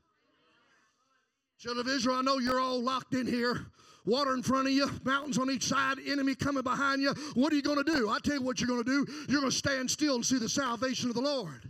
Children 1.60 1.88
of 1.88 1.94
Israel, 1.94 2.16
I 2.16 2.22
know 2.22 2.40
you're 2.40 2.62
all 2.62 2.82
locked 2.82 3.14
in 3.14 3.28
here. 3.28 3.66
Water 4.06 4.34
in 4.34 4.42
front 4.42 4.68
of 4.68 4.74
you, 4.74 4.90
mountains 5.04 5.38
on 5.38 5.52
each 5.52 5.64
side, 5.64 5.98
enemy 6.08 6.34
coming 6.34 6.64
behind 6.64 7.02
you. 7.02 7.14
What 7.34 7.52
are 7.52 7.56
you 7.58 7.62
going 7.62 7.84
to 7.84 7.84
do? 7.84 8.10
I 8.10 8.18
tell 8.24 8.36
you 8.36 8.42
what 8.42 8.62
you're 8.62 8.70
going 8.70 8.84
to 8.84 8.90
do. 9.06 9.12
You're 9.28 9.42
going 9.42 9.52
to 9.52 9.58
stand 9.58 9.92
still 9.92 10.16
and 10.16 10.26
see 10.26 10.40
the 10.40 10.48
salvation 10.48 11.10
of 11.10 11.16
the 11.16 11.22
Lord. 11.22 11.70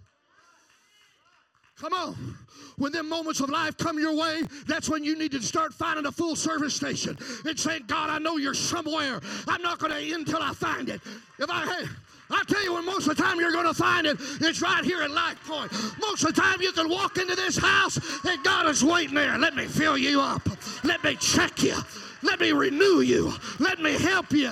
Come 1.79 1.93
on. 1.93 2.37
When 2.77 2.91
them 2.91 3.09
moments 3.09 3.39
of 3.39 3.49
life 3.49 3.77
come 3.77 3.97
your 3.97 4.15
way, 4.15 4.43
that's 4.67 4.89
when 4.89 5.03
you 5.03 5.17
need 5.17 5.31
to 5.31 5.41
start 5.41 5.73
finding 5.73 6.05
a 6.05 6.11
full 6.11 6.35
service 6.35 6.75
station 6.75 7.17
and 7.45 7.59
saying, 7.59 7.85
God, 7.87 8.11
I 8.11 8.19
know 8.19 8.37
you're 8.37 8.53
somewhere. 8.53 9.19
I'm 9.47 9.63
not 9.63 9.79
going 9.79 9.91
to 9.91 9.99
end 9.99 10.27
until 10.27 10.43
I 10.43 10.53
find 10.53 10.87
it. 10.89 11.01
If 11.39 11.49
I 11.49 11.85
I 12.31 12.43
tell 12.47 12.63
you 12.63 12.73
when 12.75 12.85
most 12.85 13.07
of 13.07 13.17
the 13.17 13.23
time 13.23 13.39
you're 13.39 13.51
going 13.51 13.65
to 13.65 13.73
find 13.73 14.05
it, 14.05 14.17
it's 14.41 14.61
right 14.61 14.83
here 14.83 15.01
at 15.01 15.11
Life 15.11 15.43
Point. 15.47 15.71
Most 15.99 16.23
of 16.23 16.35
the 16.35 16.41
time 16.41 16.61
you 16.61 16.71
can 16.71 16.89
walk 16.89 17.17
into 17.17 17.35
this 17.35 17.57
house 17.57 17.97
and 18.25 18.43
God 18.43 18.67
is 18.67 18.83
waiting 18.83 19.15
there. 19.15 19.37
Let 19.37 19.55
me 19.55 19.65
fill 19.65 19.97
you 19.97 20.21
up. 20.21 20.47
Let 20.83 21.03
me 21.03 21.15
check 21.15 21.63
you. 21.63 21.75
Let 22.21 22.39
me 22.39 22.51
renew 22.51 23.01
you. 23.01 23.33
Let 23.59 23.79
me 23.79 23.93
help 23.93 24.31
you. 24.31 24.51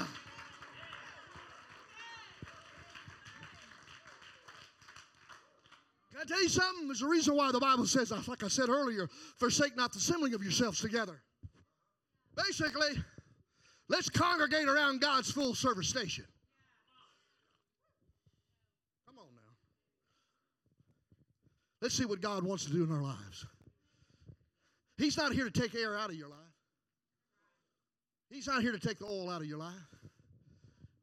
Can 6.12 6.22
I 6.22 6.26
tell 6.26 6.42
you 6.42 6.50
something? 6.50 6.88
There's 6.88 7.04
a 7.04 7.08
reason 7.08 7.36
why 7.36 7.52
the 7.52 7.60
Bible 7.60 7.86
says, 7.86 8.12
like 8.28 8.44
I 8.44 8.48
said 8.48 8.70
earlier, 8.70 9.08
forsake 9.38 9.78
not 9.78 9.92
the 9.94 10.00
assembling 10.00 10.34
of 10.34 10.42
yourselves 10.42 10.80
together. 10.80 11.22
Basically, 12.36 13.04
let's 13.88 14.10
congregate 14.10 14.68
around 14.68 15.02
God's 15.02 15.32
full 15.32 15.54
service 15.54 15.88
station. 15.90 16.26
Come 19.08 19.18
on 19.20 19.26
now. 19.36 19.42
Let's 21.82 21.96
see 21.96 22.06
what 22.06 22.22
God 22.22 22.44
wants 22.44 22.66
to 22.66 22.72
do 22.72 22.84
in 22.84 22.92
our 22.92 23.02
lives. 23.02 23.46
He's 24.98 25.18
not 25.18 25.32
here 25.32 25.50
to 25.50 25.52
take 25.52 25.76
air 25.76 25.98
out 25.98 26.10
of 26.10 26.16
your 26.16 26.30
life. 26.30 26.40
He's 28.30 28.48
not 28.48 28.62
here 28.62 28.72
to 28.72 28.80
take 28.80 29.00
the 29.00 29.06
oil 29.06 29.30
out 29.30 29.42
of 29.42 29.48
your 29.48 29.60
life. 29.60 29.74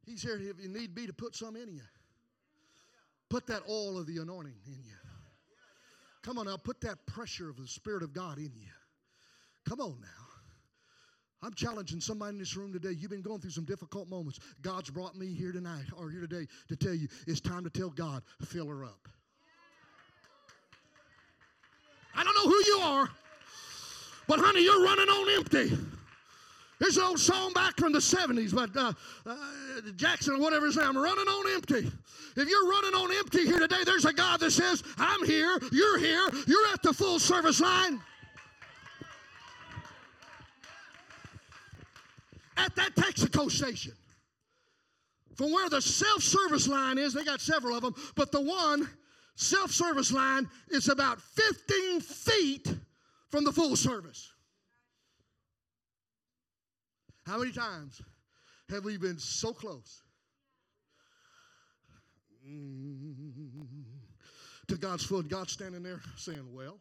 He's 0.05 0.21
here, 0.21 0.35
if 0.35 0.61
you 0.61 0.69
need 0.69 0.93
be, 0.93 1.07
to 1.07 1.13
put 1.13 1.35
some 1.35 1.55
in 1.55 1.73
you. 1.73 1.81
Put 3.29 3.47
that 3.47 3.63
oil 3.67 3.97
of 3.97 4.05
the 4.05 4.17
anointing 4.17 4.55
in 4.67 4.83
you. 4.83 4.93
Come 6.21 6.37
on 6.37 6.45
now, 6.45 6.57
put 6.57 6.81
that 6.81 7.05
pressure 7.05 7.49
of 7.49 7.57
the 7.57 7.67
Spirit 7.67 8.03
of 8.03 8.13
God 8.13 8.37
in 8.37 8.51
you. 8.55 8.71
Come 9.67 9.79
on 9.79 9.97
now. 10.01 10.25
I'm 11.41 11.53
challenging 11.53 12.01
somebody 12.01 12.33
in 12.33 12.39
this 12.39 12.55
room 12.55 12.73
today. 12.73 12.91
You've 12.91 13.11
been 13.11 13.21
going 13.21 13.39
through 13.39 13.51
some 13.51 13.65
difficult 13.65 14.09
moments. 14.09 14.39
God's 14.61 14.89
brought 14.89 15.15
me 15.15 15.33
here 15.33 15.51
tonight 15.51 15.85
or 15.95 16.09
here 16.09 16.21
today 16.21 16.47
to 16.69 16.75
tell 16.75 16.93
you 16.93 17.07
it's 17.27 17.39
time 17.39 17.63
to 17.63 17.69
tell 17.69 17.89
God, 17.89 18.23
fill 18.41 18.67
her 18.67 18.83
up. 18.83 19.07
Don't 22.35 22.45
know 22.45 22.51
who 22.51 22.63
you 22.65 22.77
are, 22.79 23.09
but 24.27 24.39
honey, 24.39 24.63
you're 24.63 24.83
running 24.83 25.07
on 25.07 25.37
empty. 25.37 25.77
There's 26.79 26.97
an 26.97 27.03
old 27.03 27.19
song 27.19 27.53
back 27.53 27.77
from 27.77 27.93
the 27.93 27.99
70s, 27.99 28.53
but 28.53 28.75
uh, 28.75 28.91
uh, 29.25 29.35
Jackson 29.95 30.35
or 30.35 30.39
whatever 30.39 30.65
his 30.65 30.75
name, 30.75 30.89
I'm 30.89 30.97
running 30.97 31.27
on 31.27 31.53
empty. 31.53 31.89
If 32.35 32.49
you're 32.49 32.69
running 32.69 32.93
on 32.93 33.11
empty 33.13 33.45
here 33.45 33.59
today, 33.59 33.83
there's 33.85 34.03
a 34.05 34.11
God 34.11 34.41
that 34.41 34.51
says, 34.51 34.83
I'm 34.97 35.25
here, 35.25 35.57
you're 35.71 35.97
here, 35.97 36.29
you're 36.47 36.67
at 36.73 36.83
the 36.83 36.93
full 36.93 37.17
service 37.17 37.61
line. 37.61 38.01
At 42.57 42.75
that 42.75 42.95
Texaco 42.95 43.49
station, 43.49 43.93
from 45.35 45.51
where 45.51 45.69
the 45.69 45.81
self 45.81 46.23
service 46.23 46.67
line 46.67 46.97
is, 46.97 47.13
they 47.13 47.23
got 47.23 47.41
several 47.41 47.75
of 47.75 47.83
them, 47.83 47.95
but 48.15 48.31
the 48.31 48.41
one 48.41 48.89
self 49.35 49.71
service 49.71 50.11
line 50.11 50.49
is 50.69 50.89
about 50.89 51.21
15 51.21 52.01
feet 52.01 52.73
from 53.29 53.43
the 53.43 53.51
full 53.51 53.75
service. 53.75 54.31
How 57.25 57.39
many 57.39 57.51
times 57.51 58.01
have 58.69 58.85
we 58.85 58.97
been 58.97 59.17
so 59.17 59.51
close 59.51 60.01
to 64.67 64.77
God's 64.77 65.03
foot? 65.05 65.27
God 65.27 65.49
standing 65.49 65.83
there 65.83 66.01
saying, 66.17 66.45
Well, 66.53 66.79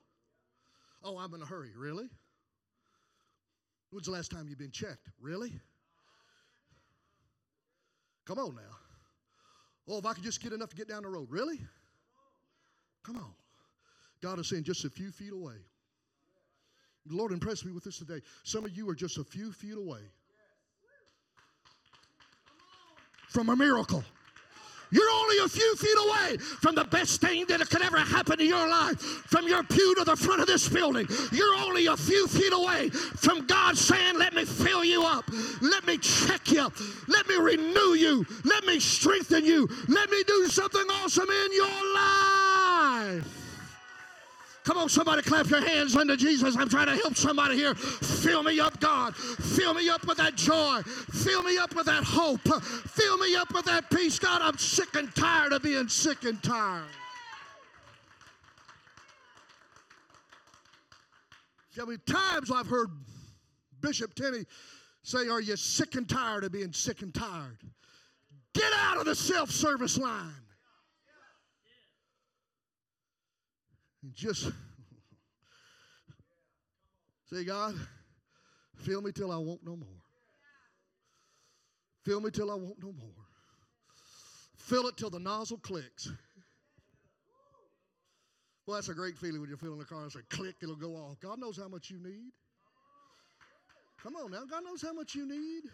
oh, 1.02 1.18
I'm 1.18 1.32
in 1.34 1.42
a 1.42 1.46
hurry. 1.46 1.70
Really? 1.76 2.08
When's 3.90 4.06
the 4.06 4.12
last 4.12 4.30
time 4.30 4.48
you've 4.48 4.58
been 4.58 4.70
checked? 4.70 5.08
Really? 5.20 5.52
Come 8.26 8.38
on 8.38 8.54
now. 8.54 8.62
Oh, 9.88 9.98
if 9.98 10.06
I 10.06 10.14
could 10.14 10.24
just 10.24 10.42
get 10.42 10.52
enough 10.52 10.70
to 10.70 10.76
get 10.76 10.88
down 10.88 11.02
the 11.02 11.08
road. 11.08 11.28
Really? 11.30 11.60
Come 13.04 13.16
on. 13.18 13.34
God 14.22 14.38
is 14.38 14.48
saying 14.48 14.64
just 14.64 14.84
a 14.84 14.90
few 14.90 15.10
feet 15.12 15.32
away. 15.32 15.56
Lord 17.10 17.32
impressed 17.32 17.66
me 17.66 17.72
with 17.72 17.84
this 17.84 17.98
today. 17.98 18.20
Some 18.44 18.64
of 18.64 18.74
you 18.76 18.88
are 18.88 18.94
just 18.94 19.18
a 19.18 19.24
few 19.24 19.52
feet 19.52 19.76
away 19.76 20.00
from 23.28 23.50
a 23.50 23.56
miracle. 23.56 24.02
You're 24.90 25.10
only 25.10 25.38
a 25.38 25.48
few 25.48 25.76
feet 25.76 25.96
away 26.06 26.36
from 26.38 26.76
the 26.76 26.84
best 26.84 27.20
thing 27.20 27.46
that 27.48 27.60
could 27.68 27.82
ever 27.82 27.98
happen 27.98 28.40
in 28.40 28.46
your 28.46 28.68
life. 28.68 29.00
From 29.00 29.48
your 29.48 29.64
pew 29.64 29.94
to 29.96 30.04
the 30.04 30.14
front 30.14 30.40
of 30.40 30.46
this 30.46 30.68
building, 30.68 31.08
you're 31.32 31.54
only 31.56 31.86
a 31.86 31.96
few 31.96 32.28
feet 32.28 32.52
away 32.52 32.90
from 32.90 33.44
God 33.46 33.76
saying, 33.76 34.16
Let 34.18 34.34
me 34.34 34.44
fill 34.44 34.84
you 34.84 35.04
up. 35.04 35.24
Let 35.60 35.84
me 35.84 35.98
check 35.98 36.52
you. 36.52 36.70
Let 37.08 37.26
me 37.26 37.36
renew 37.36 37.94
you. 37.94 38.24
Let 38.44 38.64
me 38.64 38.78
strengthen 38.78 39.44
you. 39.44 39.68
Let 39.88 40.10
me 40.10 40.22
do 40.26 40.46
something 40.46 40.86
awesome 41.02 41.28
in 41.28 41.52
your 41.52 41.94
life. 41.94 42.53
Come 44.64 44.78
on, 44.78 44.88
somebody 44.88 45.20
clap 45.20 45.50
your 45.50 45.60
hands 45.60 45.94
unto 45.94 46.16
Jesus. 46.16 46.56
I'm 46.56 46.70
trying 46.70 46.86
to 46.86 46.96
help 46.96 47.16
somebody 47.16 47.54
here. 47.54 47.74
Fill 47.74 48.42
me 48.42 48.60
up, 48.60 48.80
God. 48.80 49.14
Fill 49.14 49.74
me 49.74 49.90
up 49.90 50.06
with 50.06 50.16
that 50.16 50.36
joy. 50.36 50.80
Fill 50.82 51.42
me 51.42 51.58
up 51.58 51.74
with 51.74 51.84
that 51.84 52.02
hope. 52.02 52.40
Fill 52.88 53.18
me 53.18 53.36
up 53.36 53.52
with 53.52 53.66
that 53.66 53.90
peace. 53.90 54.18
God, 54.18 54.40
I'm 54.40 54.56
sick 54.56 54.94
and 54.94 55.14
tired 55.14 55.52
of 55.52 55.62
being 55.62 55.88
sick 55.88 56.24
and 56.24 56.42
tired. 56.42 56.84
How 61.76 61.84
many 61.84 61.98
times 62.06 62.50
I've 62.50 62.68
heard 62.68 62.88
Bishop 63.80 64.14
Tenney 64.14 64.44
say, 65.02 65.28
Are 65.28 65.40
you 65.40 65.56
sick 65.56 65.96
and 65.96 66.08
tired 66.08 66.44
of 66.44 66.52
being 66.52 66.72
sick 66.72 67.02
and 67.02 67.12
tired? 67.12 67.58
Get 68.54 68.72
out 68.78 68.96
of 68.96 69.04
the 69.04 69.14
self 69.14 69.50
service 69.50 69.98
line. 69.98 70.32
And 73.92 73.93
just 74.12 74.50
say, 77.30 77.44
God, 77.44 77.74
fill 78.76 79.00
me 79.02 79.12
till 79.12 79.32
I 79.32 79.36
won't 79.36 79.64
no 79.64 79.76
more. 79.76 79.88
Fill 82.04 82.20
me 82.20 82.30
till 82.30 82.50
I 82.50 82.54
won't 82.54 82.82
no 82.82 82.92
more. 82.92 83.24
Fill 84.56 84.86
it 84.88 84.96
till 84.96 85.10
the 85.10 85.18
nozzle 85.18 85.58
clicks. 85.58 86.10
Well, 88.66 88.76
that's 88.76 88.88
a 88.88 88.94
great 88.94 89.18
feeling 89.18 89.40
when 89.40 89.48
you're 89.48 89.58
filling 89.58 89.78
the 89.78 89.84
car 89.84 90.02
and 90.02 90.12
say, 90.12 90.20
click, 90.30 90.56
it'll 90.62 90.76
go 90.76 90.94
off. 90.96 91.20
God 91.20 91.38
knows 91.38 91.58
how 91.58 91.68
much 91.68 91.90
you 91.90 91.98
need. 91.98 92.32
Come 94.02 94.16
on 94.16 94.30
now, 94.30 94.44
God 94.50 94.64
knows 94.64 94.82
how 94.82 94.92
much 94.92 95.14
you 95.14 95.26
need. 95.26 95.64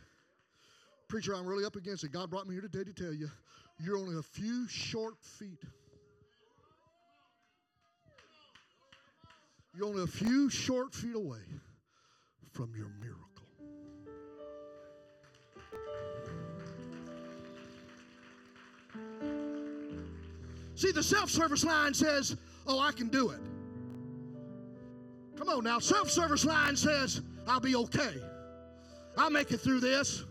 Preacher, 1.08 1.34
I'm 1.34 1.46
really 1.46 1.64
up 1.64 1.76
against 1.76 2.04
it. 2.04 2.12
God 2.12 2.30
brought 2.30 2.46
me 2.46 2.54
here 2.54 2.62
today 2.62 2.84
to 2.84 2.92
tell 2.92 3.12
you, 3.12 3.28
you're 3.78 3.96
only 3.96 4.16
a 4.16 4.22
few 4.22 4.68
short 4.68 5.14
feet 5.20 5.58
You're 9.74 9.86
only 9.86 10.02
a 10.02 10.06
few 10.06 10.50
short 10.50 10.94
feet 10.94 11.14
away 11.14 11.38
from 12.52 12.74
your 12.76 12.90
miracle. 13.00 13.20
See, 20.74 20.92
the 20.92 21.02
self 21.02 21.30
service 21.30 21.64
line 21.64 21.94
says, 21.94 22.36
Oh, 22.66 22.78
I 22.78 22.92
can 22.92 23.08
do 23.08 23.30
it. 23.30 23.40
Come 25.36 25.48
on 25.48 25.64
now. 25.64 25.78
Self 25.78 26.10
service 26.10 26.44
line 26.44 26.76
says, 26.76 27.22
I'll 27.46 27.60
be 27.60 27.76
okay. 27.76 28.14
I'll 29.16 29.30
make 29.30 29.50
it 29.52 29.58
through 29.58 29.80
this. 29.80 30.24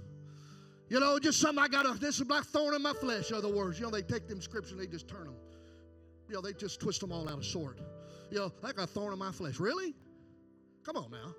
You 0.90 1.00
know, 1.00 1.20
just 1.20 1.40
something 1.40 1.64
I 1.64 1.68
got 1.68 1.84
to, 1.84 1.94
this 2.00 2.20
is 2.20 2.28
like 2.28 2.44
thorn 2.46 2.74
in 2.74 2.82
my 2.82 2.94
flesh, 2.94 3.32
other 3.32 3.48
words. 3.48 3.80
You 3.80 3.86
know, 3.86 3.92
they 3.92 4.02
take 4.02 4.28
them 4.28 4.42
scriptures 4.42 4.72
and 4.72 4.82
they 4.82 4.88
just 4.88 5.08
turn 5.08 5.26
them. 5.26 5.36
You 6.28 6.36
know, 6.36 6.42
they 6.42 6.54
just 6.54 6.80
twist 6.80 7.02
them 7.02 7.12
all 7.12 7.30
out 7.30 7.38
of 7.38 7.46
sort 7.46 7.80
you 8.32 8.40
know, 8.40 8.52
got 8.62 8.78
a 8.78 8.88
thorn 8.88 9.14
in 9.14 9.20
my 9.20 9.32
flesh. 9.32 9.60
Really? 9.60 9.96
Come 10.86 10.98
on 10.98 11.12
now. 11.12 11.34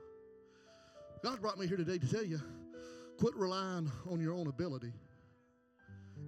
God 1.22 1.40
brought 1.40 1.58
me 1.58 1.66
here 1.66 1.76
today 1.76 1.98
to 1.98 2.10
tell 2.10 2.24
you 2.24 2.40
quit 3.18 3.36
relying 3.36 3.90
on 4.10 4.18
your 4.18 4.32
own 4.32 4.46
ability 4.46 4.92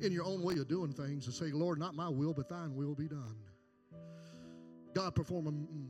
in 0.03 0.13
your 0.13 0.25
own 0.25 0.43
way 0.43 0.55
of 0.55 0.69
doing 0.69 0.93
things 0.93 1.27
and 1.27 1.35
say, 1.35 1.47
Lord, 1.47 1.79
not 1.79 1.95
my 1.95 2.09
will, 2.09 2.35
but 2.35 2.49
thine 2.49 2.75
will 2.75 2.95
be 2.95 3.09
done. 3.09 3.37
God 4.95 5.15
perform 5.15 5.47
a. 5.47 5.51
Mm, 5.51 5.87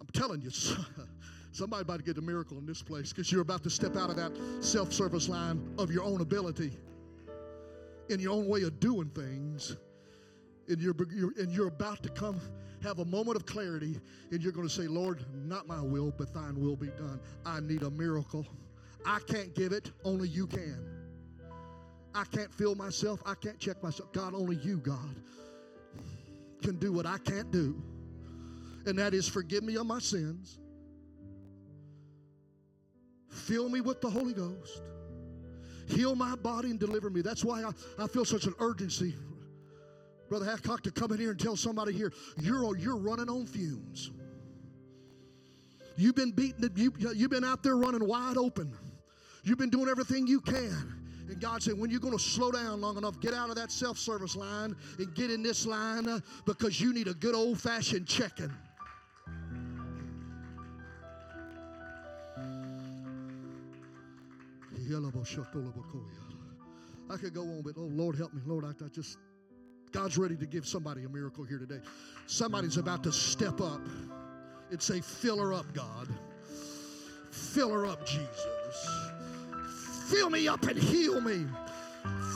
I'm 0.00 0.06
telling 0.12 0.40
you, 0.40 0.50
somebody 1.52 1.82
about 1.82 1.98
to 1.98 2.04
get 2.04 2.18
a 2.18 2.22
miracle 2.22 2.58
in 2.58 2.66
this 2.66 2.82
place 2.82 3.12
because 3.12 3.30
you're 3.30 3.42
about 3.42 3.62
to 3.62 3.70
step 3.70 3.96
out 3.96 4.10
of 4.10 4.16
that 4.16 4.32
self 4.60 4.92
service 4.92 5.28
line 5.28 5.74
of 5.78 5.92
your 5.92 6.02
own 6.02 6.20
ability 6.20 6.72
in 8.08 8.18
your 8.18 8.32
own 8.32 8.48
way 8.48 8.62
of 8.62 8.80
doing 8.80 9.10
things. 9.10 9.76
And 10.68 10.80
you're, 10.80 10.94
you're, 11.10 11.32
and 11.38 11.50
you're 11.50 11.68
about 11.68 12.02
to 12.02 12.08
come 12.08 12.40
have 12.82 12.98
a 12.98 13.04
moment 13.04 13.36
of 13.36 13.46
clarity 13.46 13.98
and 14.30 14.42
you're 14.42 14.52
going 14.52 14.66
to 14.66 14.72
say, 14.72 14.88
Lord, 14.88 15.24
not 15.32 15.66
my 15.66 15.80
will, 15.80 16.12
but 16.16 16.34
thine 16.34 16.60
will 16.60 16.76
be 16.76 16.88
done. 16.88 17.20
I 17.46 17.60
need 17.60 17.82
a 17.82 17.90
miracle. 17.90 18.46
I 19.06 19.18
can't 19.26 19.54
give 19.54 19.72
it, 19.72 19.90
only 20.04 20.28
you 20.28 20.46
can. 20.46 20.84
I 22.14 22.24
can't 22.24 22.52
feel 22.52 22.74
myself, 22.74 23.22
I 23.24 23.34
can't 23.34 23.58
check 23.58 23.82
myself. 23.82 24.12
God, 24.12 24.34
only 24.34 24.56
you, 24.56 24.78
God, 24.78 25.16
can 26.62 26.76
do 26.76 26.92
what 26.92 27.06
I 27.06 27.18
can't 27.18 27.50
do. 27.50 27.82
And 28.84 28.98
that 28.98 29.14
is 29.14 29.28
forgive 29.28 29.62
me 29.62 29.76
of 29.76 29.86
my 29.86 29.98
sins. 29.98 30.58
Fill 33.30 33.68
me 33.68 33.80
with 33.80 34.00
the 34.00 34.10
Holy 34.10 34.34
Ghost. 34.34 34.82
Heal 35.88 36.14
my 36.14 36.36
body 36.36 36.70
and 36.70 36.78
deliver 36.78 37.10
me. 37.10 37.22
That's 37.22 37.44
why 37.44 37.62
I, 37.62 37.70
I 38.04 38.06
feel 38.06 38.24
such 38.24 38.44
an 38.44 38.54
urgency 38.58 39.14
Brother 40.32 40.46
Hathcock, 40.46 40.80
to 40.84 40.90
come 40.90 41.12
in 41.12 41.18
here 41.18 41.32
and 41.32 41.38
tell 41.38 41.56
somebody 41.56 41.92
here, 41.92 42.10
you're, 42.40 42.74
you're 42.78 42.96
running 42.96 43.28
on 43.28 43.44
fumes. 43.44 44.12
You've 45.98 46.14
been 46.14 46.30
beating 46.30 46.64
it, 46.64 46.72
you, 46.74 46.90
you've 47.14 47.30
been 47.30 47.44
out 47.44 47.62
there 47.62 47.76
running 47.76 48.06
wide 48.06 48.38
open. 48.38 48.74
You've 49.44 49.58
been 49.58 49.68
doing 49.68 49.90
everything 49.90 50.26
you 50.26 50.40
can. 50.40 50.94
And 51.28 51.38
God 51.38 51.62
said, 51.62 51.78
when 51.78 51.90
you're 51.90 52.00
going 52.00 52.16
to 52.16 52.18
slow 52.18 52.50
down 52.50 52.80
long 52.80 52.96
enough, 52.96 53.20
get 53.20 53.34
out 53.34 53.50
of 53.50 53.56
that 53.56 53.70
self 53.70 53.98
service 53.98 54.34
line 54.34 54.74
and 54.98 55.14
get 55.14 55.30
in 55.30 55.42
this 55.42 55.66
line 55.66 56.08
uh, 56.08 56.20
because 56.46 56.80
you 56.80 56.94
need 56.94 57.08
a 57.08 57.14
good 57.14 57.34
old 57.34 57.60
fashioned 57.60 58.06
checking. 58.06 58.50
I 67.10 67.18
could 67.18 67.34
go 67.34 67.42
on, 67.42 67.60
but 67.60 67.74
oh 67.76 67.82
Lord, 67.82 68.16
help 68.16 68.32
me. 68.32 68.40
Lord, 68.46 68.64
I, 68.64 68.70
I 68.82 68.88
just 68.88 69.18
God's 69.92 70.16
ready 70.16 70.36
to 70.36 70.46
give 70.46 70.66
somebody 70.66 71.04
a 71.04 71.08
miracle 71.08 71.44
here 71.44 71.58
today. 71.58 71.80
Somebody's 72.26 72.78
about 72.78 73.02
to 73.04 73.12
step 73.12 73.60
up 73.60 73.80
and 74.70 74.80
say, 74.80 75.00
Fill 75.00 75.38
her 75.38 75.52
up, 75.52 75.66
God. 75.74 76.08
Fill 77.30 77.70
her 77.70 77.86
up, 77.86 78.06
Jesus. 78.06 78.88
Fill 80.08 80.30
me 80.30 80.48
up 80.48 80.62
and 80.64 80.78
heal 80.78 81.20
me. 81.20 81.46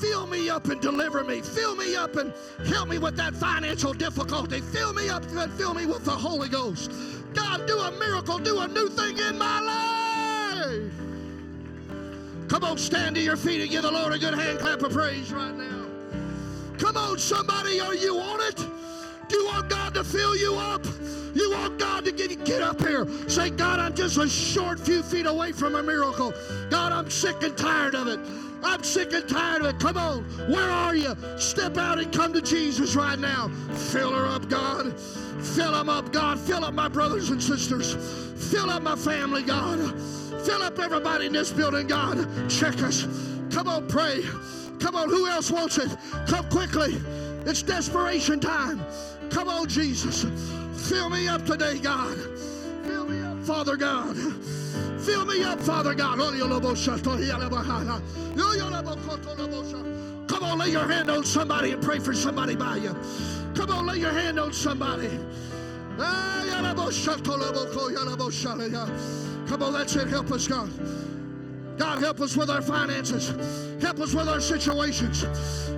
Fill 0.01 0.27
me 0.27 0.51
up 0.51 0.66
and 0.66 0.81
deliver 0.81 1.25
me. 1.25 1.40
Fill 1.40 1.75
me 1.77 1.97
up 1.97 2.16
and 2.16 2.33
help 2.66 2.88
me 2.88 2.99
with 2.99 3.16
that 3.16 3.35
financial 3.35 3.95
difficulty. 3.95 4.61
Fill 4.61 4.92
me 4.92 5.09
up 5.09 5.25
and 5.31 5.53
fill 5.55 5.75
me 5.75 5.87
with 5.87 6.05
the 6.05 6.11
Holy 6.11 6.49
Ghost. 6.49 6.92
God, 7.35 7.66
do 7.66 7.79
a 7.79 7.90
miracle, 7.92 8.38
do 8.38 8.61
a 8.61 8.69
new 8.69 8.88
thing 8.88 9.19
in 9.19 9.38
my 9.38 9.61
life. 9.61 10.92
Come 12.49 12.64
on, 12.64 12.79
stand 12.79 13.16
to 13.16 13.23
your 13.23 13.37
feet 13.37 13.61
and 13.62 13.71
give 13.71 13.83
the 13.83 13.90
Lord 13.90 14.12
a 14.12 14.19
good 14.19 14.35
hand 14.35 14.59
clap 14.59 14.83
of 14.83 14.92
praise 14.92 15.33
right 15.33 15.55
now. 15.55 15.65
Come 16.78 16.96
on, 16.96 17.18
somebody, 17.18 17.80
are 17.80 17.94
you 17.94 18.18
on 18.18 18.40
it? 18.40 18.56
Do 19.28 19.36
you 19.36 19.46
want 19.46 19.68
God 19.68 19.94
to 19.94 20.04
fill 20.04 20.36
you 20.36 20.54
up? 20.54 20.84
You 21.34 21.50
want 21.50 21.78
God 21.78 22.04
to 22.04 22.12
get, 22.12 22.44
get 22.44 22.62
up 22.62 22.80
here. 22.80 23.06
Say, 23.28 23.50
God, 23.50 23.80
I'm 23.80 23.94
just 23.94 24.18
a 24.18 24.28
short 24.28 24.78
few 24.78 25.02
feet 25.02 25.26
away 25.26 25.52
from 25.52 25.74
a 25.74 25.82
miracle. 25.82 26.32
God, 26.70 26.92
I'm 26.92 27.10
sick 27.10 27.42
and 27.42 27.56
tired 27.56 27.94
of 27.94 28.06
it. 28.06 28.20
I'm 28.62 28.82
sick 28.82 29.12
and 29.12 29.28
tired 29.28 29.62
of 29.62 29.74
it. 29.74 29.80
Come 29.80 29.96
on. 29.96 30.24
Where 30.50 30.70
are 30.70 30.94
you? 30.94 31.14
Step 31.38 31.76
out 31.76 31.98
and 31.98 32.12
come 32.12 32.32
to 32.32 32.40
Jesus 32.40 32.94
right 32.94 33.18
now. 33.18 33.48
Fill 33.74 34.12
her 34.12 34.26
up, 34.26 34.48
God. 34.48 34.98
Fill 34.98 35.72
them 35.72 35.88
up, 35.88 36.12
God. 36.12 36.38
Fill 36.38 36.64
up 36.64 36.74
my 36.74 36.88
brothers 36.88 37.30
and 37.30 37.42
sisters. 37.42 37.94
Fill 38.50 38.70
up 38.70 38.82
my 38.82 38.96
family, 38.96 39.42
God. 39.42 40.00
Fill 40.44 40.62
up 40.62 40.78
everybody 40.78 41.26
in 41.26 41.32
this 41.32 41.52
building, 41.52 41.86
God. 41.86 42.28
Check 42.48 42.80
us. 42.82 43.06
Come 43.50 43.68
on, 43.68 43.88
pray. 43.88 44.22
Come 44.80 44.96
on, 44.96 45.08
who 45.08 45.26
else 45.26 45.50
wants 45.50 45.78
it? 45.78 45.96
Come 46.26 46.48
quickly. 46.48 46.96
It's 47.46 47.62
desperation 47.62 48.40
time. 48.40 48.84
Come 49.30 49.48
on, 49.48 49.68
Jesus. 49.68 50.26
Fill 50.88 51.08
me 51.10 51.28
up 51.28 51.44
today, 51.44 51.78
God. 51.78 52.16
Fill 52.84 53.06
me 53.06 53.22
up, 53.22 53.38
Father 53.44 53.76
God. 53.76 54.16
Fill 55.00 55.24
me 55.24 55.42
up, 55.44 55.60
Father 55.60 55.94
God. 55.94 56.18
Oh, 56.20 56.32
Come 60.26 60.42
on, 60.42 60.58
lay 60.58 60.70
your 60.70 60.86
hand 60.88 61.10
on 61.10 61.24
somebody 61.24 61.70
and 61.72 61.82
pray 61.82 61.98
for 61.98 62.12
somebody 62.12 62.56
by 62.56 62.76
you. 62.76 62.96
Come 63.54 63.70
on, 63.70 63.86
lay 63.86 63.98
your 63.98 64.12
hand 64.12 64.38
on 64.38 64.52
somebody. 64.52 65.10
Ah, 65.98 66.44
Come 69.46 69.62
on, 69.62 69.72
that's 69.72 69.96
it. 69.96 70.08
Help 70.08 70.32
us, 70.32 70.48
God. 70.48 70.70
God, 71.76 71.98
help 72.00 72.20
us 72.20 72.36
with 72.36 72.50
our 72.50 72.62
finances. 72.62 73.28
Help 73.82 74.00
us 74.00 74.14
with 74.14 74.28
our 74.28 74.40
situations. 74.40 75.22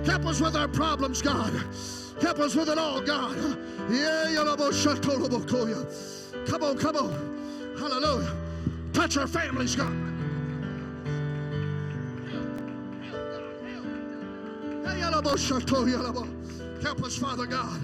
Help 0.05 0.25
us 0.25 0.39
with 0.41 0.55
our 0.55 0.67
problems, 0.67 1.21
God. 1.21 1.53
Help 2.21 2.39
us 2.39 2.55
with 2.55 2.69
it 2.69 2.77
all, 2.77 3.01
God. 3.01 3.35
Come 6.47 6.63
on, 6.63 6.77
come 6.77 6.95
on. 6.95 7.75
Hallelujah. 7.77 8.35
Touch 8.93 9.17
our 9.17 9.27
families, 9.27 9.75
God. 9.75 9.93
Help 16.81 17.03
us, 17.03 17.17
Father 17.17 17.45
God. 17.45 17.77